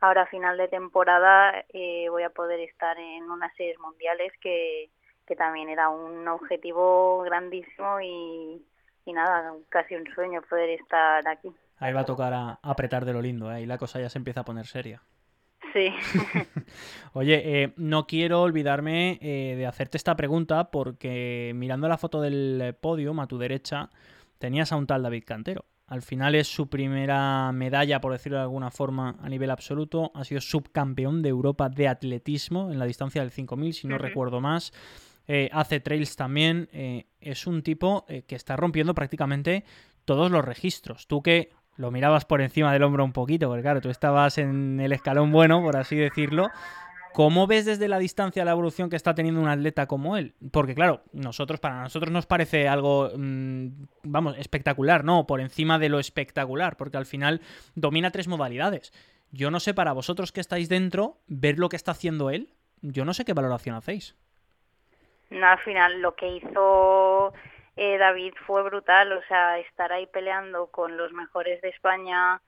ahora 0.00 0.22
a 0.22 0.26
final 0.26 0.56
de 0.56 0.68
temporada 0.68 1.64
eh, 1.70 2.06
voy 2.11 2.22
a 2.22 2.30
poder 2.30 2.61
estar 2.61 2.96
en 2.96 3.28
unas 3.28 3.52
series 3.56 3.78
mundiales 3.80 4.33
que, 4.40 4.88
que 5.30 5.36
también 5.36 5.68
era 5.68 5.90
un 5.90 6.26
objetivo 6.26 7.20
grandísimo 7.20 8.00
y, 8.00 8.60
y 9.06 9.12
nada, 9.12 9.54
casi 9.68 9.94
un 9.94 10.04
sueño 10.12 10.42
poder 10.42 10.70
estar 10.70 11.26
aquí. 11.28 11.52
Ahí 11.78 11.92
va 11.92 12.00
a 12.00 12.04
tocar 12.04 12.34
a, 12.34 12.58
apretar 12.64 13.04
de 13.04 13.12
lo 13.12 13.22
lindo, 13.22 13.54
¿eh? 13.54 13.62
y 13.62 13.66
la 13.66 13.78
cosa 13.78 14.00
ya 14.00 14.08
se 14.08 14.18
empieza 14.18 14.40
a 14.40 14.44
poner 14.44 14.66
seria. 14.66 15.00
Sí. 15.72 15.94
Oye, 17.12 17.42
eh, 17.44 17.74
no 17.76 18.08
quiero 18.08 18.42
olvidarme 18.42 19.20
eh, 19.22 19.54
de 19.56 19.66
hacerte 19.68 19.98
esta 19.98 20.16
pregunta 20.16 20.72
porque 20.72 21.52
mirando 21.54 21.86
la 21.86 21.96
foto 21.96 22.20
del 22.20 22.74
podio 22.80 23.14
a 23.20 23.28
tu 23.28 23.38
derecha 23.38 23.88
tenías 24.38 24.72
a 24.72 24.76
un 24.76 24.88
tal 24.88 25.04
David 25.04 25.22
Cantero. 25.24 25.64
Al 25.86 26.02
final 26.02 26.34
es 26.34 26.48
su 26.48 26.68
primera 26.68 27.52
medalla, 27.52 28.00
por 28.00 28.10
decirlo 28.10 28.38
de 28.38 28.44
alguna 28.44 28.72
forma, 28.72 29.14
a 29.20 29.28
nivel 29.28 29.50
absoluto. 29.50 30.10
Ha 30.14 30.24
sido 30.24 30.40
subcampeón 30.40 31.22
de 31.22 31.28
Europa 31.28 31.68
de 31.68 31.86
atletismo 31.86 32.72
en 32.72 32.80
la 32.80 32.84
distancia 32.84 33.22
del 33.22 33.30
5000, 33.30 33.74
si 33.74 33.86
no 33.86 33.96
recuerdo 33.96 34.40
más. 34.40 34.72
Eh, 35.32 35.48
hace 35.52 35.78
trails 35.78 36.16
también. 36.16 36.68
es 37.20 37.46
un 37.46 37.62
tipo 37.62 38.04
que 38.06 38.34
está 38.34 38.56
rompiendo 38.56 38.94
prácticamente 38.94 39.64
todos 40.04 40.30
los 40.30 40.44
registros. 40.44 41.06
Tú 41.06 41.22
que 41.22 41.50
lo 41.76 41.90
mirabas 41.90 42.24
por 42.24 42.40
encima 42.40 42.72
del 42.72 42.82
hombro 42.82 43.04
un 43.04 43.12
poquito, 43.12 43.48
porque 43.48 43.62
claro, 43.62 43.80
tú 43.80 43.90
estabas 43.90 44.38
en 44.38 44.80
el 44.80 44.92
escalón 44.92 45.30
bueno, 45.32 45.62
por 45.62 45.76
así 45.76 45.96
decirlo. 45.96 46.50
¿Cómo 47.12 47.46
ves 47.46 47.64
desde 47.64 47.88
la 47.88 47.98
distancia 47.98 48.44
la 48.44 48.52
evolución 48.52 48.88
que 48.88 48.96
está 48.96 49.14
teniendo 49.14 49.40
un 49.40 49.48
atleta 49.48 49.86
como 49.86 50.16
él? 50.16 50.34
Porque 50.52 50.74
claro, 50.74 51.02
nosotros 51.12 51.58
para 51.58 51.82
nosotros 51.82 52.12
nos 52.12 52.26
parece 52.26 52.68
algo, 52.68 53.10
mm, 53.16 53.66
vamos, 54.04 54.36
espectacular, 54.38 55.04
¿no? 55.04 55.26
Por 55.26 55.40
encima 55.40 55.78
de 55.78 55.88
lo 55.88 55.98
espectacular, 55.98 56.76
porque 56.76 56.98
al 56.98 57.06
final 57.06 57.40
domina 57.74 58.10
tres 58.10 58.28
modalidades. 58.28 58.92
Yo 59.32 59.50
no 59.50 59.58
sé 59.58 59.74
para 59.74 59.92
vosotros 59.92 60.32
que 60.32 60.40
estáis 60.40 60.68
dentro, 60.68 61.18
ver 61.26 61.58
lo 61.58 61.68
que 61.68 61.76
está 61.76 61.92
haciendo 61.92 62.30
él, 62.30 62.52
yo 62.80 63.04
no 63.04 63.14
sé 63.14 63.24
qué 63.24 63.32
valoración 63.32 63.74
hacéis. 63.74 64.14
No, 65.30 65.46
al 65.46 65.58
final 65.60 66.02
lo 66.02 66.14
que 66.16 66.26
hizo 66.26 67.32
eh, 67.76 67.98
David 67.98 68.34
fue 68.46 68.62
brutal, 68.62 69.12
o 69.12 69.22
sea, 69.22 69.58
estar 69.58 69.92
ahí 69.92 70.06
peleando 70.06 70.66
con 70.66 70.96
los 70.96 71.12
mejores 71.12 71.62
de 71.62 71.68
España 71.68 72.42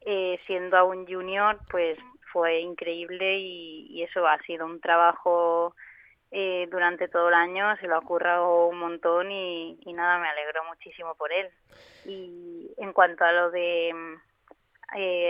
eh, 0.00 0.40
siendo 0.46 0.76
aún 0.76 1.06
junior, 1.06 1.58
pues 1.68 1.98
fue 2.32 2.60
increíble 2.60 3.38
y, 3.38 4.02
eso 4.02 4.26
ha 4.26 4.38
sido 4.42 4.64
un 4.64 4.80
trabajo 4.80 5.74
eh, 6.30 6.68
durante 6.70 7.08
todo 7.08 7.28
el 7.28 7.34
año, 7.34 7.76
se 7.78 7.88
lo 7.88 7.96
ha 7.96 8.00
currado 8.00 8.68
un 8.68 8.78
montón 8.78 9.32
y, 9.32 9.76
nada, 9.92 10.20
me 10.20 10.28
alegro 10.28 10.62
muchísimo 10.64 11.16
por 11.16 11.32
él. 11.32 11.48
Y 12.06 12.70
en 12.78 12.92
cuanto 12.92 13.24
a 13.24 13.32
lo 13.32 13.50
de 13.50 13.92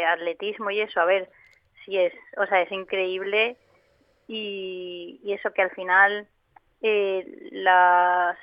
atletismo 0.07 0.71
y 0.71 0.81
eso, 0.83 1.01
a 1.01 1.07
ver, 1.07 1.31
sí 1.85 1.99
es, 1.99 2.13
o 2.37 2.47
sea, 2.47 2.61
es 2.61 2.71
increíble 2.71 3.57
y 4.29 5.33
eso 5.33 5.53
que 5.53 5.63
al 5.63 5.71
final 5.71 6.29
las 6.81 8.37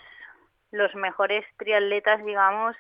los 0.71 0.93
mejores 0.95 1.45
triatletas, 1.58 2.24
digamos, 2.26 2.76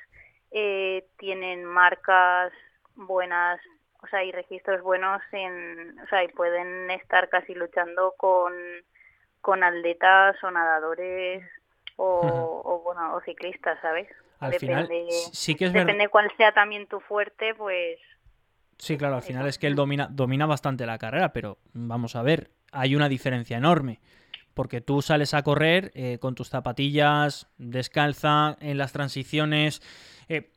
eh, 0.51 1.05
tienen 1.17 1.65
marcas 1.65 2.51
buenas, 2.95 3.59
o 4.01 4.07
sea, 4.07 4.23
y 4.23 4.31
registros 4.31 4.81
buenos 4.81 5.21
en, 5.31 5.97
o 5.99 6.07
sea, 6.07 6.23
y 6.23 6.27
pueden 6.29 6.91
estar 6.91 7.29
casi 7.29 7.53
luchando 7.55 8.13
con, 8.17 8.53
con 9.41 9.63
atletas 9.63 10.35
o 10.43 10.51
nadadores 10.51 11.43
o, 11.97 12.81
bueno, 12.83 13.15
o 13.15 13.21
ciclistas, 13.21 13.79
¿sabes? 13.81 14.07
Al 14.39 14.53
final, 14.55 14.89
sí 15.31 15.55
que 15.55 15.65
es 15.65 15.73
depende 15.73 16.09
cuál 16.09 16.29
sea 16.35 16.51
también 16.51 16.87
tu 16.87 16.99
fuerte, 16.99 17.55
pues 17.55 17.97
Sí, 18.77 18.97
claro, 18.97 19.15
al 19.15 19.21
final 19.21 19.47
es 19.47 19.57
que 19.57 19.67
él 19.67 19.75
domina, 19.75 20.09
domina 20.11 20.45
bastante 20.45 20.85
la 20.85 20.97
carrera, 20.97 21.31
pero 21.31 21.57
vamos 21.71 22.17
a 22.17 22.21
ver, 22.21 22.49
hay 22.73 22.93
una 22.93 23.07
diferencia 23.07 23.55
enorme 23.55 24.01
porque 24.55 24.81
tú 24.81 25.03
sales 25.03 25.35
a 25.35 25.43
correr 25.43 25.91
eh, 25.93 26.17
con 26.19 26.33
tus 26.33 26.49
zapatillas, 26.49 27.47
descalza, 27.57 28.57
en 28.61 28.77
las 28.77 28.93
transiciones, 28.93 29.81
eh, 30.29 30.51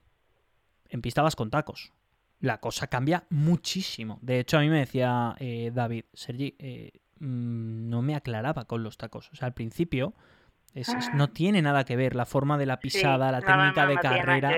en 0.88 1.02
pista 1.02 1.20
vas 1.20 1.36
con 1.36 1.50
tacos. 1.50 1.92
La 2.40 2.60
cosa 2.60 2.86
cambia 2.86 3.24
muchísimo. 3.28 4.18
De 4.22 4.38
hecho, 4.38 4.56
a 4.56 4.60
mí 4.60 4.70
me 4.70 4.78
decía 4.78 5.34
eh, 5.40 5.72
David, 5.74 6.04
Sergi, 6.14 6.54
mm, 7.18 7.90
no 7.90 8.00
me 8.00 8.14
aclaraba 8.14 8.64
con 8.64 8.84
los 8.84 8.96
tacos. 8.96 9.28
O 9.32 9.36
sea, 9.36 9.46
al 9.46 9.54
principio 9.54 10.14
no 11.14 11.24
ah. 11.24 11.32
tiene 11.34 11.60
nada 11.60 11.84
que 11.84 11.96
ver 11.96 12.14
la 12.14 12.24
forma 12.24 12.56
de 12.56 12.66
la 12.66 12.78
pisada, 12.78 13.32
la 13.32 13.40
técnica 13.40 13.86
de 13.86 13.96
carrera. 13.96 14.56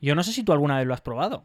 Yo 0.00 0.16
no 0.16 0.24
sé 0.24 0.32
si 0.32 0.42
tú 0.44 0.52
alguna 0.52 0.78
vez 0.78 0.86
lo 0.86 0.94
has 0.94 1.00
probado. 1.00 1.44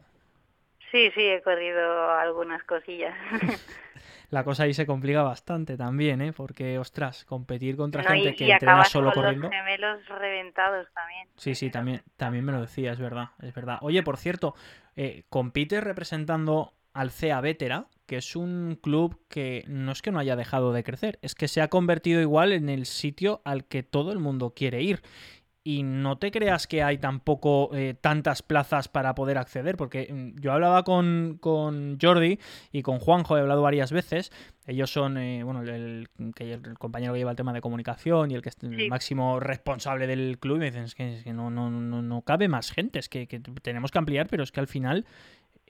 Sí, 0.90 1.10
sí, 1.14 1.20
he 1.20 1.40
corrido 1.42 2.10
algunas 2.10 2.64
cosillas. 2.64 3.14
la 4.30 4.44
cosa 4.44 4.64
ahí 4.64 4.74
se 4.74 4.86
complica 4.86 5.22
bastante 5.22 5.76
también, 5.76 6.20
¿eh? 6.20 6.32
Porque, 6.32 6.78
ostras, 6.78 7.24
competir 7.24 7.76
contra 7.76 8.02
gente 8.04 8.34
que 8.34 8.50
entrena 8.50 8.84
solo 8.84 9.12
con 9.12 9.22
corriendo. 9.22 9.48
Los 9.48 9.56
gemelos 9.56 10.08
reventados 10.08 10.86
también. 10.94 11.28
Sí, 11.36 11.54
sí, 11.54 11.70
también, 11.70 12.02
también 12.16 12.44
me 12.44 12.52
lo 12.52 12.60
decía, 12.60 12.92
es 12.92 12.98
verdad, 12.98 13.30
es 13.42 13.54
verdad. 13.54 13.78
Oye, 13.80 14.02
por 14.02 14.16
cierto, 14.16 14.54
eh, 14.96 15.24
compites 15.28 15.82
representando 15.82 16.74
al 16.92 17.10
CEA 17.10 17.40
Vetera, 17.40 17.86
que 18.06 18.16
es 18.16 18.34
un 18.34 18.78
club 18.82 19.20
que 19.28 19.64
no 19.68 19.92
es 19.92 20.02
que 20.02 20.10
no 20.10 20.18
haya 20.18 20.34
dejado 20.34 20.72
de 20.72 20.82
crecer, 20.82 21.18
es 21.22 21.34
que 21.34 21.46
se 21.46 21.60
ha 21.60 21.68
convertido 21.68 22.20
igual 22.20 22.52
en 22.52 22.68
el 22.68 22.86
sitio 22.86 23.42
al 23.44 23.66
que 23.66 23.82
todo 23.82 24.12
el 24.12 24.18
mundo 24.18 24.54
quiere 24.56 24.82
ir 24.82 25.02
y 25.68 25.82
no 25.82 26.16
te 26.16 26.30
creas 26.30 26.66
que 26.66 26.82
hay 26.82 26.96
tampoco 26.96 27.68
eh, 27.74 27.94
tantas 28.00 28.40
plazas 28.40 28.88
para 28.88 29.14
poder 29.14 29.36
acceder, 29.36 29.76
porque 29.76 30.10
mm, 30.10 30.40
yo 30.40 30.54
hablaba 30.54 30.82
con, 30.82 31.36
con, 31.42 31.98
Jordi 32.00 32.38
y 32.72 32.80
con 32.80 32.98
Juanjo, 32.98 33.36
he 33.36 33.40
hablado 33.42 33.60
varias 33.60 33.92
veces, 33.92 34.32
ellos 34.66 34.90
son, 34.90 35.18
eh, 35.18 35.42
bueno, 35.44 35.60
el, 35.60 36.08
el, 36.38 36.78
compañero 36.78 37.12
que 37.12 37.18
lleva 37.18 37.32
el 37.32 37.36
tema 37.36 37.52
de 37.52 37.60
comunicación 37.60 38.30
y 38.30 38.34
el 38.34 38.40
que 38.40 38.48
es 38.48 38.56
el 38.62 38.88
máximo 38.88 39.40
responsable 39.40 40.06
del 40.06 40.38
club, 40.38 40.56
y 40.56 40.60
me 40.60 40.64
dicen, 40.70 40.84
es 40.84 40.94
que, 40.94 41.22
no, 41.34 41.50
no, 41.50 41.70
no, 41.70 42.00
no, 42.00 42.22
cabe 42.22 42.48
más 42.48 42.70
gente, 42.70 42.98
es 42.98 43.10
que, 43.10 43.26
que 43.26 43.38
tenemos 43.38 43.90
que 43.90 43.98
ampliar, 43.98 44.26
pero 44.26 44.44
es 44.44 44.52
que 44.52 44.60
al 44.60 44.68
final 44.68 45.04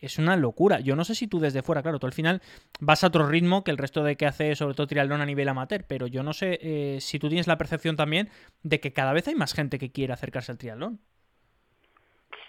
es 0.01 0.19
una 0.19 0.37
locura. 0.37 0.81
Yo 0.81 0.97
no 0.97 1.05
sé 1.05 1.15
si 1.15 1.29
tú 1.29 1.41
desde 1.41 1.63
fuera, 1.63 1.83
claro, 1.83 1.99
tú 1.99 2.07
al 2.07 2.13
final 2.13 2.41
vas 2.81 3.05
a 3.05 3.09
otro 3.09 3.27
ritmo 3.27 3.65
que 3.65 3.71
el 3.71 3.79
resto 3.79 4.03
de 4.03 4.17
que 4.17 4.27
hace, 4.27 4.55
sobre 4.57 4.75
todo 4.75 4.87
triatlón 4.87 5.21
a 5.21 5.27
nivel 5.27 5.49
amateur, 5.49 5.85
pero 5.87 6.07
yo 6.07 6.23
no 6.23 6.33
sé 6.33 6.59
eh, 6.63 7.01
si 7.01 7.19
tú 7.19 7.29
tienes 7.29 7.47
la 7.47 7.59
percepción 7.59 7.97
también 7.97 8.29
de 8.63 8.81
que 8.81 8.93
cada 8.93 9.13
vez 9.13 9.29
hay 9.29 9.35
más 9.35 9.55
gente 9.55 9.79
que 9.79 9.93
quiere 9.93 10.13
acercarse 10.13 10.53
al 10.53 10.59
triatlón. 10.59 11.01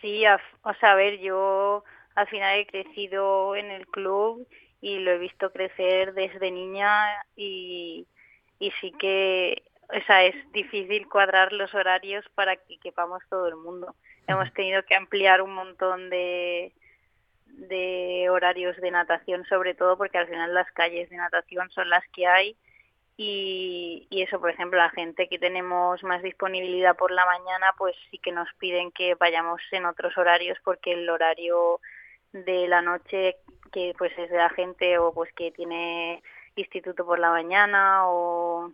Sí, 0.01 0.23
o 0.63 0.73
sea, 0.79 0.91
a 0.91 0.95
ver, 0.95 1.19
yo 1.19 1.83
al 2.15 2.27
final 2.27 2.59
he 2.59 2.65
crecido 2.65 3.55
en 3.55 3.71
el 3.71 3.87
club 3.87 4.47
y 4.81 4.99
lo 4.99 5.11
he 5.11 5.17
visto 5.17 5.51
crecer 5.51 6.13
desde 6.13 6.51
niña 6.51 7.05
y, 7.35 8.07
y 8.59 8.71
sí 8.79 8.93
que, 8.97 9.63
o 9.89 10.05
sea, 10.05 10.23
es 10.23 10.35
difícil 10.51 11.07
cuadrar 11.07 11.51
los 11.51 11.73
horarios 11.73 12.25
para 12.35 12.55
que 12.55 12.77
quepamos 12.77 13.21
todo 13.29 13.47
el 13.47 13.55
mundo. 13.55 13.95
Hemos 14.27 14.53
tenido 14.53 14.83
que 14.83 14.95
ampliar 14.95 15.41
un 15.41 15.53
montón 15.53 16.09
de, 16.09 16.71
de 17.57 18.27
horarios 18.29 18.77
de 18.77 18.91
natación 18.91 19.45
sobre 19.45 19.73
todo 19.73 19.97
porque 19.97 20.17
al 20.17 20.27
final 20.27 20.53
las 20.53 20.71
calles 20.71 21.09
de 21.09 21.17
natación 21.17 21.69
son 21.71 21.89
las 21.89 22.03
que 22.13 22.27
hay 22.27 22.57
y, 23.17 24.07
eso 24.11 24.39
por 24.39 24.49
ejemplo 24.49 24.79
la 24.79 24.89
gente 24.91 25.27
que 25.27 25.39
tenemos 25.39 26.01
más 26.03 26.23
disponibilidad 26.23 26.95
por 26.95 27.11
la 27.11 27.25
mañana 27.25 27.73
pues 27.77 27.95
sí 28.09 28.17
que 28.17 28.31
nos 28.31 28.47
piden 28.59 28.91
que 28.91 29.15
vayamos 29.15 29.61
en 29.71 29.85
otros 29.85 30.17
horarios 30.17 30.57
porque 30.63 30.93
el 30.93 31.09
horario 31.09 31.81
de 32.31 32.67
la 32.67 32.81
noche 32.81 33.37
que 33.73 33.93
pues 33.97 34.11
es 34.17 34.29
de 34.29 34.37
la 34.37 34.49
gente 34.49 34.97
o 34.99 35.13
pues 35.13 35.33
que 35.33 35.51
tiene 35.51 36.23
instituto 36.55 37.05
por 37.05 37.19
la 37.19 37.29
mañana 37.29 38.07
o, 38.07 38.71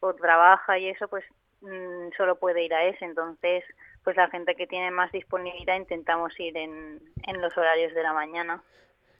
o 0.00 0.14
trabaja 0.14 0.78
y 0.78 0.88
eso 0.88 1.08
pues 1.08 1.24
mm, 1.60 2.10
solo 2.16 2.38
puede 2.38 2.64
ir 2.64 2.74
a 2.74 2.84
ese 2.84 3.04
entonces 3.04 3.64
pues 4.04 4.16
la 4.16 4.28
gente 4.28 4.54
que 4.54 4.66
tiene 4.66 4.90
más 4.90 5.12
disponibilidad 5.12 5.76
intentamos 5.76 6.32
ir 6.40 6.56
en, 6.56 7.00
en 7.26 7.40
los 7.40 7.56
horarios 7.58 7.94
de 7.94 8.02
la 8.02 8.12
mañana. 8.12 8.62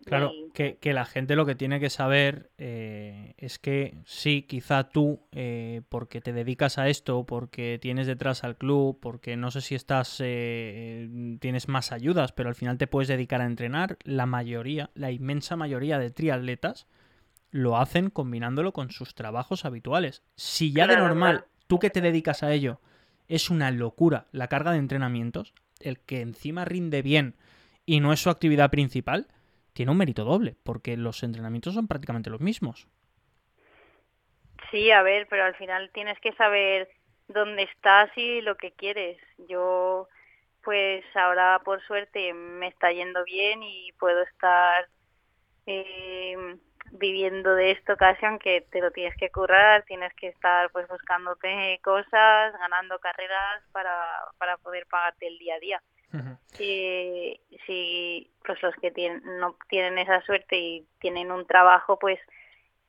Claro, 0.05 0.33
que, 0.55 0.79
la 0.93 1.05
gente 1.05 1.37
lo 1.37 1.45
que 1.45 1.55
tiene 1.55 1.81
que 1.81 1.91
saber 1.91 2.51
eh, 2.57 3.35
es 3.37 3.59
que 3.59 3.99
sí, 4.07 4.43
quizá 4.43 4.89
tú, 4.89 5.21
eh, 5.33 5.83
porque 5.89 6.21
te 6.21 6.33
dedicas 6.33 6.79
a 6.79 6.89
esto, 6.89 7.25
porque 7.25 7.79
tienes 7.81 8.07
detrás 8.07 8.45
al 8.45 8.57
club, 8.57 8.99
porque 9.01 9.37
no 9.37 9.51
sé 9.51 9.61
si 9.61 9.75
estás, 9.75 10.21
eh, 10.25 11.37
tienes 11.41 11.69
más 11.69 11.93
ayudas, 11.93 12.33
pero 12.33 12.49
al 12.49 12.55
final 12.55 12.79
te 12.79 12.87
puedes 12.87 13.09
dedicar 13.09 13.41
a 13.41 13.47
entrenar, 13.47 13.99
la 14.05 14.27
mayoría, 14.27 14.91
la 14.95 15.11
inmensa 15.11 15.57
mayoría 15.57 15.99
de 15.99 16.11
triatletas 16.11 16.87
lo 17.51 17.77
hacen 17.77 18.11
combinándolo 18.11 18.73
con 18.73 18.91
sus 18.91 19.15
trabajos 19.15 19.65
habituales. 19.65 20.23
Si 20.37 20.73
ya 20.73 20.87
de 20.87 20.97
normal, 20.97 21.39
claro. 21.39 21.58
Tú 21.69 21.79
que 21.79 21.91
te 21.91 22.01
dedicas 22.01 22.43
a 22.43 22.53
ello, 22.53 22.81
es 23.29 23.51
una 23.51 23.71
locura 23.71 24.27
la 24.33 24.49
carga 24.49 24.73
de 24.73 24.79
entrenamientos, 24.79 25.55
el 25.81 26.01
que 26.01 26.21
encima 26.21 26.65
rinde 26.65 27.03
bien 27.03 27.37
y 27.87 28.01
no 28.01 28.13
es 28.13 28.21
su 28.21 28.31
actividad 28.31 28.71
principal, 28.71 29.29
tiene 29.73 29.93
un 29.93 29.99
mérito 29.99 30.25
doble, 30.25 30.57
porque 30.65 30.97
los 30.97 31.23
entrenamientos 31.23 31.75
son 31.75 31.87
prácticamente 31.87 32.31
los 32.31 32.41
mismos. 32.41 32.89
Sí, 34.71 34.91
a 34.91 35.03
ver, 35.03 35.27
pero 35.31 35.45
al 35.45 35.55
final 35.55 35.91
tienes 35.93 36.19
que 36.21 36.33
saber 36.33 36.89
dónde 37.29 37.63
estás 37.63 38.11
y 38.17 38.41
lo 38.41 38.57
que 38.57 38.73
quieres. 38.73 39.19
Yo, 39.49 40.09
pues 40.63 41.05
ahora 41.15 41.61
por 41.65 41.81
suerte 41.87 42.33
me 42.35 42.69
está 42.69 42.91
yendo 42.93 43.25
bien 43.25 43.63
y 43.63 43.93
puedo 43.93 44.23
estar 44.23 44.89
eh, 45.67 46.28
viviendo 46.99 47.55
de 47.55 47.73
esto 47.73 47.97
casi 47.97 48.25
aunque 48.27 48.63
te 48.71 48.81
lo 48.81 48.91
tienes 48.91 49.17
que 49.17 49.31
currar, 49.31 49.83
tienes 49.85 50.13
que 50.15 50.29
estar 50.29 50.71
pues 50.71 50.87
buscándote 50.89 51.81
cosas, 51.83 52.53
ganando 52.59 52.99
carreras 52.99 53.63
para, 53.73 53.95
para 54.39 54.57
poder 54.59 54.87
pagarte 54.87 55.27
el 55.27 55.39
día 55.39 55.55
a 55.55 55.61
día. 55.61 55.83
Si, 56.53 57.39
si 57.67 58.31
pues 58.45 58.63
los 58.63 58.75
que 58.77 58.91
tienen, 58.91 59.23
no 59.39 59.57
tienen 59.69 59.99
esa 59.99 60.23
suerte 60.23 60.57
y 60.57 60.87
tienen 61.01 61.31
un 61.31 61.47
trabajo, 61.47 61.99
pues 61.99 62.19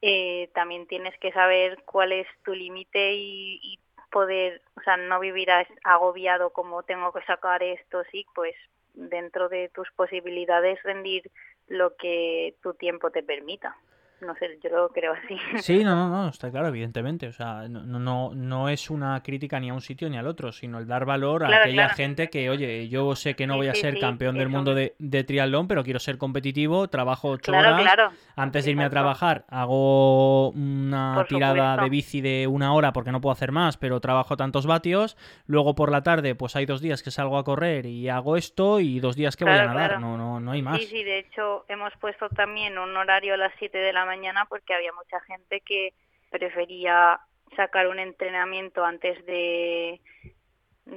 eh, 0.01 0.49
también 0.53 0.87
tienes 0.87 1.17
que 1.19 1.33
saber 1.33 1.83
cuál 1.83 2.13
es 2.13 2.27
tu 2.45 2.55
límite 2.55 3.11
y, 3.13 3.59
y 3.61 3.79
poder, 4.09 4.61
o 4.77 4.81
sea, 4.81 4.95
no 4.95 5.19
vivir 5.19 5.49
agobiado 5.83 6.51
como 6.51 6.83
tengo 6.83 7.11
que 7.11 7.21
sacar 7.25 7.61
esto, 7.61 8.03
sí, 8.11 8.25
pues 8.33 8.55
dentro 8.93 9.49
de 9.49 9.69
tus 9.69 9.89
posibilidades 9.91 10.81
rendir 10.83 11.29
lo 11.67 11.95
que 11.95 12.55
tu 12.61 12.73
tiempo 12.73 13.11
te 13.11 13.23
permita. 13.23 13.77
No 14.21 14.35
sé, 14.35 14.59
yo 14.61 14.69
lo 14.69 14.89
creo 14.89 15.13
así. 15.13 15.37
Sí, 15.61 15.83
no, 15.83 15.95
no, 15.95 16.09
no, 16.09 16.27
está 16.29 16.51
claro, 16.51 16.67
evidentemente. 16.67 17.27
O 17.27 17.31
sea, 17.33 17.67
no, 17.69 17.81
no- 17.83 18.31
no, 18.35 18.69
es 18.69 18.89
una 18.89 19.21
crítica 19.23 19.59
ni 19.59 19.69
a 19.69 19.73
un 19.73 19.81
sitio 19.81 20.09
ni 20.09 20.17
al 20.17 20.27
otro, 20.27 20.51
sino 20.51 20.77
el 20.79 20.87
dar 20.87 21.05
valor 21.05 21.43
a 21.43 21.47
Claro, 21.47 21.63
aquella 21.63 21.83
claro. 21.83 21.95
gente 21.95 22.29
que, 22.29 22.49
oye, 22.49 22.89
yo 22.89 23.15
sé 23.15 23.35
que 23.35 23.47
no 23.47 23.53
Sí, 23.53 23.57
voy 23.59 23.67
a 23.69 23.73
sí, 23.75 23.81
ser 23.81 23.93
sí, 23.93 23.99
campeón 23.99 24.35
del 24.37 24.49
mundo 24.49 24.73
de, 24.75 24.95
de 24.99 25.23
triatlón, 25.23 25.67
pero 25.69 25.83
quiero 25.83 25.99
ser 25.99 26.17
competitivo, 26.17 26.87
trabajo 26.89 27.29
ocho 27.29 27.51
Claro, 27.51 27.69
horas. 27.75 27.81
claro. 27.81 28.11
Antes 28.35 28.65
de 28.65 28.71
irme 28.71 28.83
a 28.85 28.89
trabajar, 28.89 29.45
hago 29.49 30.49
una 30.49 31.13
Por 31.15 31.27
tirada 31.27 31.53
supuesto. 31.73 31.83
de 31.83 31.89
bici 31.89 32.21
de 32.21 32.47
una 32.47 32.73
hora 32.73 32.93
porque 32.93 33.11
no 33.11 33.21
puedo 33.21 33.33
hacer 33.33 33.51
más, 33.51 33.77
pero 33.77 33.99
trabajo 33.99 34.35
tantos 34.37 34.65
vatios. 34.65 35.17
Luego 35.45 35.75
por 35.75 35.91
la 35.91 36.03
tarde, 36.03 36.35
pues 36.35 36.55
hay 36.55 36.65
dos 36.65 36.81
días 36.81 37.03
que 37.03 37.11
salgo 37.11 37.37
a 37.37 37.43
correr 37.43 37.85
y 37.85 38.09
hago 38.09 38.37
esto, 38.37 38.79
y 38.79 38.99
dos 38.99 39.15
días 39.15 39.35
que 39.37 39.45
voy 39.45 39.53
a 39.57 39.65
nadar. 39.65 39.99
No, 39.99 40.17
no, 40.17 40.39
no 40.39 40.51
hay 40.51 40.61
más. 40.61 40.79
Sí, 40.79 40.87
sí, 40.87 41.03
de 41.03 41.19
hecho 41.19 41.65
hemos 41.67 41.93
puesto 41.99 42.29
también 42.29 42.77
un 42.77 42.95
horario 42.95 43.33
a 43.33 43.37
las 43.37 43.51
7 43.59 43.77
de 43.77 43.93
la 43.93 44.05
mañana 44.09 44.45
porque 44.49 44.73
había 44.73 44.91
mucha 44.93 45.19
gente 45.21 45.61
que 45.61 45.93
prefería 46.31 47.19
sacar 47.55 47.87
un 47.87 47.99
entrenamiento 47.99 48.83
antes 48.83 49.23
de 49.25 50.01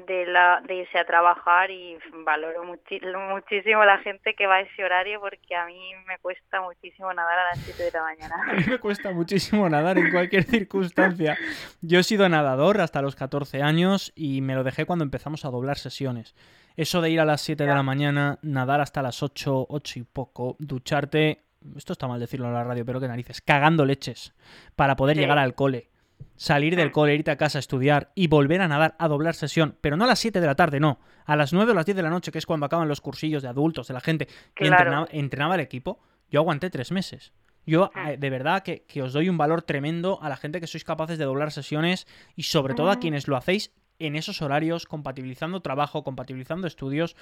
de, 0.08 0.24
la, 0.24 0.62
de 0.66 0.76
irse 0.76 0.98
a 0.98 1.04
trabajar 1.04 1.70
y 1.70 1.98
valoro 2.24 2.64
muchi- 2.64 3.00
muchísimo 3.30 3.84
la 3.84 3.98
gente 3.98 4.32
que 4.34 4.46
va 4.46 4.54
a 4.56 4.60
ese 4.62 4.82
horario 4.82 5.20
porque 5.20 5.54
a 5.54 5.66
mí 5.66 5.92
me 6.06 6.16
cuesta 6.18 6.62
muchísimo 6.62 7.12
nadar 7.12 7.38
a 7.38 7.44
las 7.50 7.58
7 7.58 7.82
de 7.82 7.90
la 7.92 7.98
A 8.00 8.04
mañana. 8.04 8.36
mí 8.56 8.64
me 8.70 8.78
cuesta 8.78 9.10
muchísimo 9.10 9.68
nadar 9.68 9.98
en 9.98 10.10
cualquier 10.10 10.44
circunstancia. 10.44 11.36
Yo 11.82 11.98
he 11.98 12.02
sido 12.04 12.26
nadador 12.30 12.80
hasta 12.80 13.02
los 13.02 13.16
14 13.16 13.60
años 13.62 14.14
y 14.16 14.40
me 14.40 14.54
lo 14.54 14.64
dejé 14.64 14.86
cuando 14.86 15.04
empezamos 15.04 15.44
a 15.44 15.50
doblar 15.50 15.76
sesiones. 15.76 16.34
Eso 16.74 17.02
de 17.02 17.10
ir 17.10 17.20
a 17.20 17.26
las 17.26 17.42
7 17.42 17.64
de 17.66 17.74
la 17.74 17.82
mañana, 17.82 18.38
nadar 18.40 18.80
hasta 18.80 19.02
las 19.02 19.22
8, 19.22 19.66
8 19.68 19.98
y 19.98 20.02
poco, 20.04 20.56
ducharte, 20.58 21.42
esto 21.76 21.92
está 21.92 22.06
mal 22.08 22.20
decirlo 22.20 22.46
en 22.48 22.54
la 22.54 22.64
radio, 22.64 22.84
pero 22.84 23.00
qué 23.00 23.08
narices, 23.08 23.40
cagando 23.40 23.84
leches 23.84 24.32
para 24.76 24.96
poder 24.96 25.16
Sí. 25.16 25.20
llegar 25.22 25.38
al 25.38 25.54
cole. 25.54 25.90
Salir 26.36 26.76
del 26.76 26.88
Mm. 26.88 26.92
cole, 26.92 27.14
irte 27.14 27.30
a 27.30 27.36
casa 27.36 27.58
a 27.58 27.60
estudiar 27.60 28.12
y 28.14 28.26
volver 28.28 28.60
a 28.62 28.68
nadar, 28.68 28.94
a 28.98 29.08
doblar 29.08 29.34
sesión, 29.34 29.76
pero 29.80 29.96
no 29.96 30.04
a 30.04 30.06
las 30.06 30.18
7 30.18 30.40
de 30.40 30.46
la 30.46 30.54
tarde, 30.54 30.80
no, 30.80 30.98
a 31.24 31.36
las 31.36 31.52
9 31.52 31.72
o 31.72 31.74
las 31.74 31.84
10 31.86 31.96
de 31.96 32.02
la 32.02 32.10
noche, 32.10 32.30
que 32.32 32.38
es 32.38 32.46
cuando 32.46 32.66
acaban 32.66 32.88
los 32.88 33.00
cursillos 33.00 33.42
de 33.42 33.48
adultos, 33.48 33.88
de 33.88 33.94
la 33.94 34.00
gente 34.00 34.26
que 34.26 34.64
Claro. 34.66 34.76
entrenaba, 34.82 35.08
entrenaba 35.10 35.54
el 35.56 35.60
equipo, 35.60 36.00
yo 36.30 36.40
aguanté 36.40 36.70
tres 36.70 36.90
meses. 36.92 37.32
Yo, 37.66 37.90
Mm. 37.94 38.06
eh, 38.08 38.16
de 38.16 38.30
verdad, 38.30 38.62
que, 38.62 38.84
que 38.88 39.02
os 39.02 39.12
doy 39.12 39.28
un 39.28 39.36
valor 39.38 39.62
tremendo 39.62 40.18
a 40.22 40.28
la 40.28 40.36
gente 40.36 40.60
que 40.60 40.66
sois 40.66 40.84
capaces 40.84 41.18
de 41.18 41.24
doblar 41.24 41.52
sesiones 41.52 42.06
y 42.34 42.44
sobre 42.44 42.74
todo 42.74 42.90
a 42.90 42.96
Mm. 42.96 43.00
quienes 43.00 43.28
lo 43.28 43.36
hacéis 43.36 43.70
en 43.98 44.16
esos 44.16 44.42
horarios, 44.42 44.86
compatibilizando 44.86 45.60
trabajo, 45.60 46.02
compatibilizando 46.04 46.66
estudios. 46.66 47.16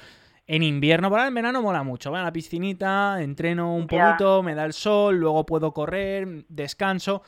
En 0.46 0.62
invierno, 0.62 1.10
para 1.10 1.26
en 1.28 1.34
verano 1.34 1.62
mola 1.62 1.82
mucho. 1.82 2.10
Voy 2.10 2.20
a 2.20 2.24
la 2.24 2.32
piscinita, 2.32 3.22
entreno 3.22 3.74
un 3.74 3.86
poquito, 3.86 4.42
me 4.42 4.54
da 4.54 4.64
el 4.64 4.72
sol, 4.72 5.16
luego 5.18 5.46
puedo 5.46 5.72
correr, 5.72 6.44
descanso. 6.48 7.22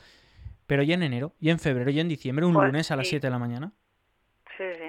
Pero 0.65 0.83
ya 0.83 0.95
en 0.95 1.03
enero, 1.03 1.35
y 1.39 1.49
en 1.49 1.59
febrero, 1.59 1.91
y 1.91 1.99
en 1.99 2.07
diciembre, 2.07 2.45
un 2.45 2.53
Pues 2.53 2.67
lunes 2.67 2.91
a 2.91 2.95
las 2.95 3.05
sí. 3.07 3.11
7 3.11 3.27
de 3.27 3.31
la 3.31 3.39
mañana. 3.39 3.73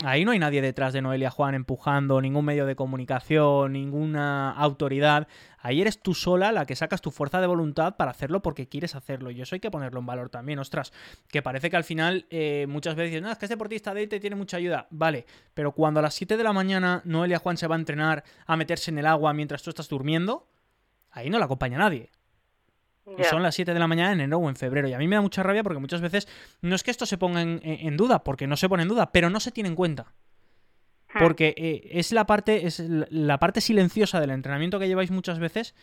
Ahí 0.05 0.24
no 0.24 0.33
hay 0.33 0.38
nadie 0.38 0.61
detrás 0.61 0.92
de 0.92 1.03
Noelia 1.03 1.31
Juan 1.31 1.55
empujando, 1.55 2.20
ningún 2.20 2.44
medio 2.44 2.66
de 2.66 2.77
comunicación, 2.77 3.72
ninguna 3.72 4.50
autoridad. 4.53 5.27
Ahí 5.59 5.81
eres 5.81 6.00
tú 6.00 6.14
sola 6.14 6.53
la 6.53 6.66
que 6.66 6.77
sacas 6.77 7.00
tu 7.00 7.11
fuerza 7.11 7.40
de 7.40 7.46
voluntad 7.46 7.96
para 7.96 8.11
hacerlo 8.11 8.42
porque 8.42 8.68
quieres 8.68 8.94
hacerlo. 8.94 9.31
Y 9.31 9.40
eso 9.40 9.55
hay 9.55 9.61
que 9.61 9.70
ponerlo 9.70 10.00
en 10.00 10.07
valor 10.07 10.29
también. 10.29 10.59
Ostras, 10.59 10.92
que 11.29 11.42
parece 11.42 11.70
que 11.70 11.77
al 11.77 11.85
final 11.85 12.27
eh, 12.31 12.66
muchas 12.68 12.94
veces 12.94 13.12
dices, 13.12 13.22
no, 13.22 13.31
es 13.31 13.38
que 13.38 13.46
es 13.46 13.50
deportista 13.50 13.94
de 13.94 14.00
élite 14.03 14.20
tiene 14.20 14.37
mucha 14.37 14.59
ayuda. 14.59 14.87
Vale, 14.90 15.27
pero 15.55 15.72
cuando 15.72 16.00
a 16.00 16.03
las 16.03 16.14
7 16.14 16.37
de 16.37 16.44
la 16.44 16.53
mañana 16.53 17.00
Noelia 17.05 17.38
Juan 17.38 17.57
se 17.57 17.66
va 17.66 17.77
a 17.77 17.79
entrenar 17.79 18.24
a 18.46 18.57
meterse 18.57 18.90
en 18.90 18.98
el 18.98 19.07
agua 19.07 19.33
mientras 19.33 19.62
tú 19.62 19.70
estás 19.70 19.88
durmiendo, 19.88 20.46
ahí 21.11 21.31
no 21.31 21.38
la 21.38 21.46
acompaña 21.46 21.79
nadie. 21.79 22.11
Y 23.06 23.16
Ya. 23.22 23.24
son 23.24 23.42
las 23.42 23.54
7 23.54 23.74
de 23.74 23.78
la 23.78 23.86
mañana 23.86 24.12
en 24.12 24.20
enero 24.20 24.38
o 24.38 24.48
en 24.48 24.56
febrero. 24.56 24.88
Y 24.88 24.94
a 24.94 24.98
mí 24.98 25.06
me 25.08 25.16
da 25.16 25.22
mucha 25.22 25.42
rabia 25.42 25.62
porque 25.62 25.78
muchas 25.80 26.00
veces 26.00 26.26
no 26.62 26.74
es 26.74 26.82
que 26.82 26.90
esto 26.90 27.04
se 27.06 27.18
ponga 27.18 27.42
en, 27.42 27.60
en- 27.62 27.96
duda, 27.96 28.24
porque 28.24 28.46
no 28.46 28.56
se 28.56 28.68
pone 28.68 28.82
en 28.82 28.88
duda, 28.88 29.12
pero 29.12 29.28
no 29.30 29.40
se 29.40 29.50
tiene 29.52 29.68
en 29.68 29.74
cuenta. 29.76 30.06
Hmm. 31.12 31.18
Porque 31.18 31.54
eh, 31.56 31.88
es 31.92 32.12
la 32.12 32.24
parte, 32.26 32.66
es 32.66 32.80
la- 32.80 33.38
parte 33.38 33.60
silenciosa 33.60 34.20
del 34.20 34.30
entrenamiento 34.30 34.78
que 34.78 34.88
lleváis 34.88 35.10
muchas 35.10 35.38
veces, 35.38 35.74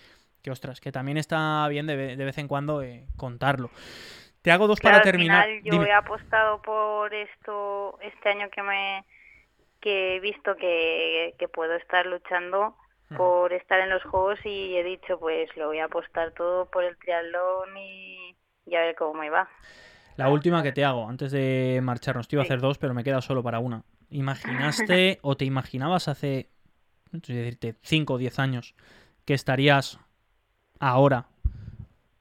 que 0.41 0.49
ostras, 0.51 0.81
que 0.81 0.91
también 0.91 1.17
está 1.17 1.67
bien 1.67 1.85
de, 1.85 2.15
de 2.17 2.25
vez 2.25 2.37
en 2.39 2.47
cuando 2.47 2.81
eh, 2.81 3.05
contarlo. 3.17 3.69
Te 4.41 4.51
hago 4.51 4.65
dos 4.67 4.79
Claro, 4.79 4.95
para 4.95 5.03
al 5.03 5.11
terminar. 5.11 5.43
final 5.45 5.63
yo 5.63 5.73
Dime. 5.73 5.85
he 5.89 5.93
apostado 5.93 6.59
por 6.63 7.13
esto 7.13 7.99
este 8.01 8.29
año 8.29 8.49
que 8.49 8.63
me 8.63 9.05
que 9.79 10.15
he 10.15 10.19
visto 10.19 10.55
que, 10.57 11.33
que 11.39 11.47
puedo 11.47 11.75
estar 11.75 12.05
luchando. 12.07 12.75
Por 13.15 13.53
estar 13.53 13.79
en 13.79 13.89
los 13.89 14.03
juegos 14.03 14.39
y 14.45 14.75
he 14.75 14.83
dicho 14.83 15.19
pues 15.19 15.49
lo 15.57 15.67
voy 15.67 15.79
a 15.79 15.85
apostar 15.85 16.31
todo 16.31 16.65
por 16.65 16.83
el 16.83 16.97
triatlón 16.97 17.77
y, 17.77 18.35
y 18.65 18.75
a 18.75 18.81
ver 18.81 18.95
cómo 18.95 19.15
me 19.15 19.29
va. 19.29 19.49
La 20.17 20.29
última 20.29 20.61
que 20.61 20.71
te 20.71 20.85
hago, 20.85 21.07
antes 21.07 21.31
de 21.31 21.79
marcharnos, 21.81 22.27
te 22.27 22.35
iba 22.35 22.43
a 22.43 22.45
hacer 22.45 22.59
dos, 22.59 22.77
pero 22.77 22.93
me 22.93 23.03
queda 23.03 23.21
solo 23.21 23.41
para 23.41 23.59
una. 23.59 23.83
¿Imaginaste 24.09 25.19
o 25.23 25.35
te 25.37 25.45
imaginabas 25.45 26.07
hace, 26.07 26.49
no 27.11 27.19
sé 27.23 27.33
decirte, 27.33 27.75
5 27.81 28.13
o 28.13 28.17
10 28.17 28.37
años 28.39 28.75
que 29.25 29.33
estarías 29.33 29.99
ahora 30.79 31.27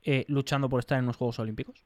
eh, 0.02 0.24
luchando 0.28 0.68
por 0.68 0.80
estar 0.80 0.98
en 0.98 1.06
los 1.06 1.16
Juegos 1.16 1.38
Olímpicos? 1.40 1.84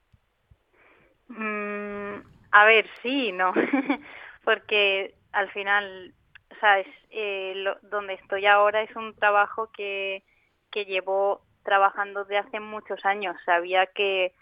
Mm, 1.29 2.17
a 2.51 2.65
ver, 2.65 2.87
sí, 3.03 3.33
no, 3.33 3.53
porque 4.45 5.15
al 5.33 5.51
final, 5.51 6.15
sabes, 6.61 6.87
eh, 7.11 7.53
lo- 7.57 7.79
donde 7.83 8.15
estoy 8.15 8.47
ahora 8.47 8.83
es 8.83 8.95
un 8.97 9.15
trabajo 9.15 9.71
que, 9.73 10.25
que 10.71 10.85
llevo 10.87 11.43
trabajando 11.65 12.25
desde 12.25 12.39
hace 12.39 12.61
muchos 12.61 13.05
años. 13.05 13.37
Sabía 13.45 13.87
que, 13.87 14.35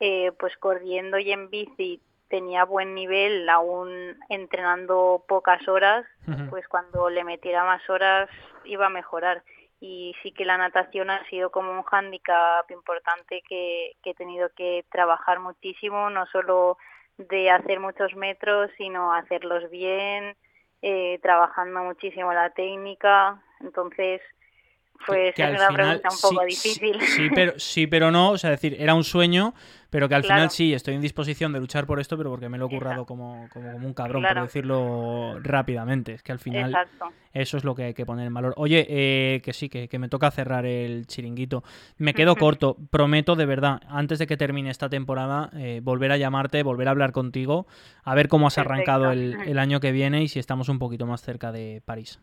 eh, 0.00 0.32
pues 0.38 0.56
corriendo 0.58 1.18
y 1.18 1.32
en 1.32 1.50
bici 1.50 2.02
tenía 2.28 2.64
buen 2.64 2.94
nivel, 2.94 3.48
aún 3.48 4.16
entrenando 4.28 5.24
pocas 5.28 5.66
horas, 5.68 6.06
pues 6.48 6.66
cuando 6.68 7.10
le 7.10 7.24
metiera 7.24 7.64
más 7.64 7.88
horas 7.90 8.28
iba 8.64 8.86
a 8.86 8.90
mejorar. 8.90 9.42
Y 9.80 10.14
sí 10.22 10.32
que 10.32 10.44
la 10.44 10.58
natación 10.58 11.10
ha 11.10 11.24
sido 11.28 11.50
como 11.50 11.72
un 11.72 11.82
hándicap 11.84 12.70
importante 12.70 13.42
que, 13.48 13.92
que 14.02 14.10
he 14.10 14.14
tenido 14.14 14.50
que 14.56 14.84
trabajar 14.90 15.40
muchísimo, 15.40 16.10
no 16.10 16.26
solo 16.26 16.78
de 17.18 17.50
hacer 17.50 17.80
muchos 17.80 18.14
metros, 18.16 18.70
sino 18.78 19.12
hacerlos 19.14 19.70
bien, 19.70 20.36
eh, 20.82 21.18
trabajando 21.22 21.82
muchísimo 21.84 22.32
la 22.32 22.50
técnica. 22.50 23.40
Entonces, 23.60 24.20
pues 25.06 25.34
que 25.34 25.42
es 25.42 25.48
al 25.48 25.54
una 25.56 25.66
final 25.68 26.00
pregunta 26.00 26.08
un 26.10 26.20
poco 26.20 26.44
sí, 26.48 26.54
sí- 26.56 26.68
difícil. 26.80 27.00
Sí, 27.02 27.28
pero, 27.34 27.52
sí, 27.58 27.86
pero 27.86 28.10
no. 28.10 28.30
O 28.30 28.38
sea, 28.38 28.50
decir, 28.50 28.76
era 28.78 28.94
un 28.94 29.04
sueño, 29.04 29.54
pero 29.90 30.08
que 30.08 30.14
al 30.14 30.22
final 30.24 30.50
sí, 30.50 30.72
estoy 30.72 30.94
en 30.94 31.00
disposición 31.00 31.52
de 31.52 31.60
luchar 31.60 31.86
por 31.86 32.00
esto, 32.00 32.16
pero 32.16 32.30
porque 32.30 32.48
me 32.48 32.58
lo 32.58 32.66
he 32.66 32.68
currado 32.70 33.04
como, 33.06 33.48
como, 33.50 33.72
como 33.72 33.86
un 33.86 33.94
cabrón, 33.94 34.22
Claro. 34.22 34.40
por 34.40 34.48
decirlo 34.48 35.38
rápidamente. 35.42 36.14
Es 36.14 36.22
que 36.22 36.32
al 36.32 36.38
final 36.38 36.70
Exacto. 36.70 37.06
eso 37.32 37.56
es 37.56 37.64
lo 37.64 37.74
que 37.74 37.84
hay 37.84 37.94
que 37.94 38.06
poner 38.06 38.26
en 38.26 38.34
valor. 38.34 38.54
Oye, 38.56 38.86
eh, 38.88 39.40
que 39.44 39.52
sí, 39.52 39.68
que, 39.68 39.88
que 39.88 39.98
me 39.98 40.08
toca 40.08 40.30
cerrar 40.30 40.64
el 40.66 41.06
chiringuito. 41.06 41.62
Me 41.98 42.14
quedo 42.14 42.36
corto. 42.36 42.76
Prometo, 42.90 43.36
de 43.36 43.46
verdad, 43.46 43.80
antes 43.88 44.18
de 44.18 44.26
que 44.26 44.36
termine 44.36 44.70
esta 44.70 44.88
temporada, 44.88 45.50
eh, 45.54 45.80
volver 45.82 46.12
a 46.12 46.16
llamarte, 46.16 46.62
volver 46.62 46.88
a 46.88 46.92
hablar 46.92 47.12
contigo, 47.12 47.66
a 48.04 48.14
ver 48.14 48.28
cómo 48.28 48.46
has 48.46 48.54
Perfecto. 48.54 48.72
arrancado 48.74 49.12
el, 49.12 49.36
el 49.46 49.58
año 49.58 49.80
que 49.80 49.92
viene 49.92 50.22
y 50.22 50.28
si 50.28 50.38
estamos 50.38 50.68
un 50.68 50.78
poquito 50.78 51.06
más 51.06 51.22
cerca 51.22 51.52
de 51.52 51.82
París. 51.84 52.18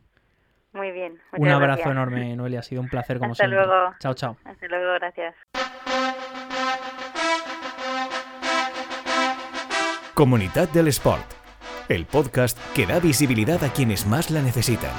Muy 0.73 0.91
bien. 0.91 1.19
Un 1.37 1.49
abrazo 1.49 1.91
enorme, 1.91 2.35
Noelia. 2.35 2.59
Ha 2.59 2.63
sido 2.63 2.81
un 2.81 2.89
placer 2.89 3.19
como 3.19 3.31
Hasta. 3.31 3.47
Luego. 3.47 3.93
Chao, 3.99 4.13
chao. 4.13 4.37
Hasta 4.45 4.67
luego, 4.67 4.93
gracias. 4.93 5.35
Comunidad 10.13 10.67
del 10.69 10.89
Sport, 10.89 11.25
el 11.87 12.05
podcast 12.05 12.57
que 12.75 12.85
da 12.85 12.99
visibilidad 12.99 13.63
a 13.63 13.71
quienes 13.71 14.05
más 14.05 14.29
la 14.29 14.41
necesitan. 14.41 14.91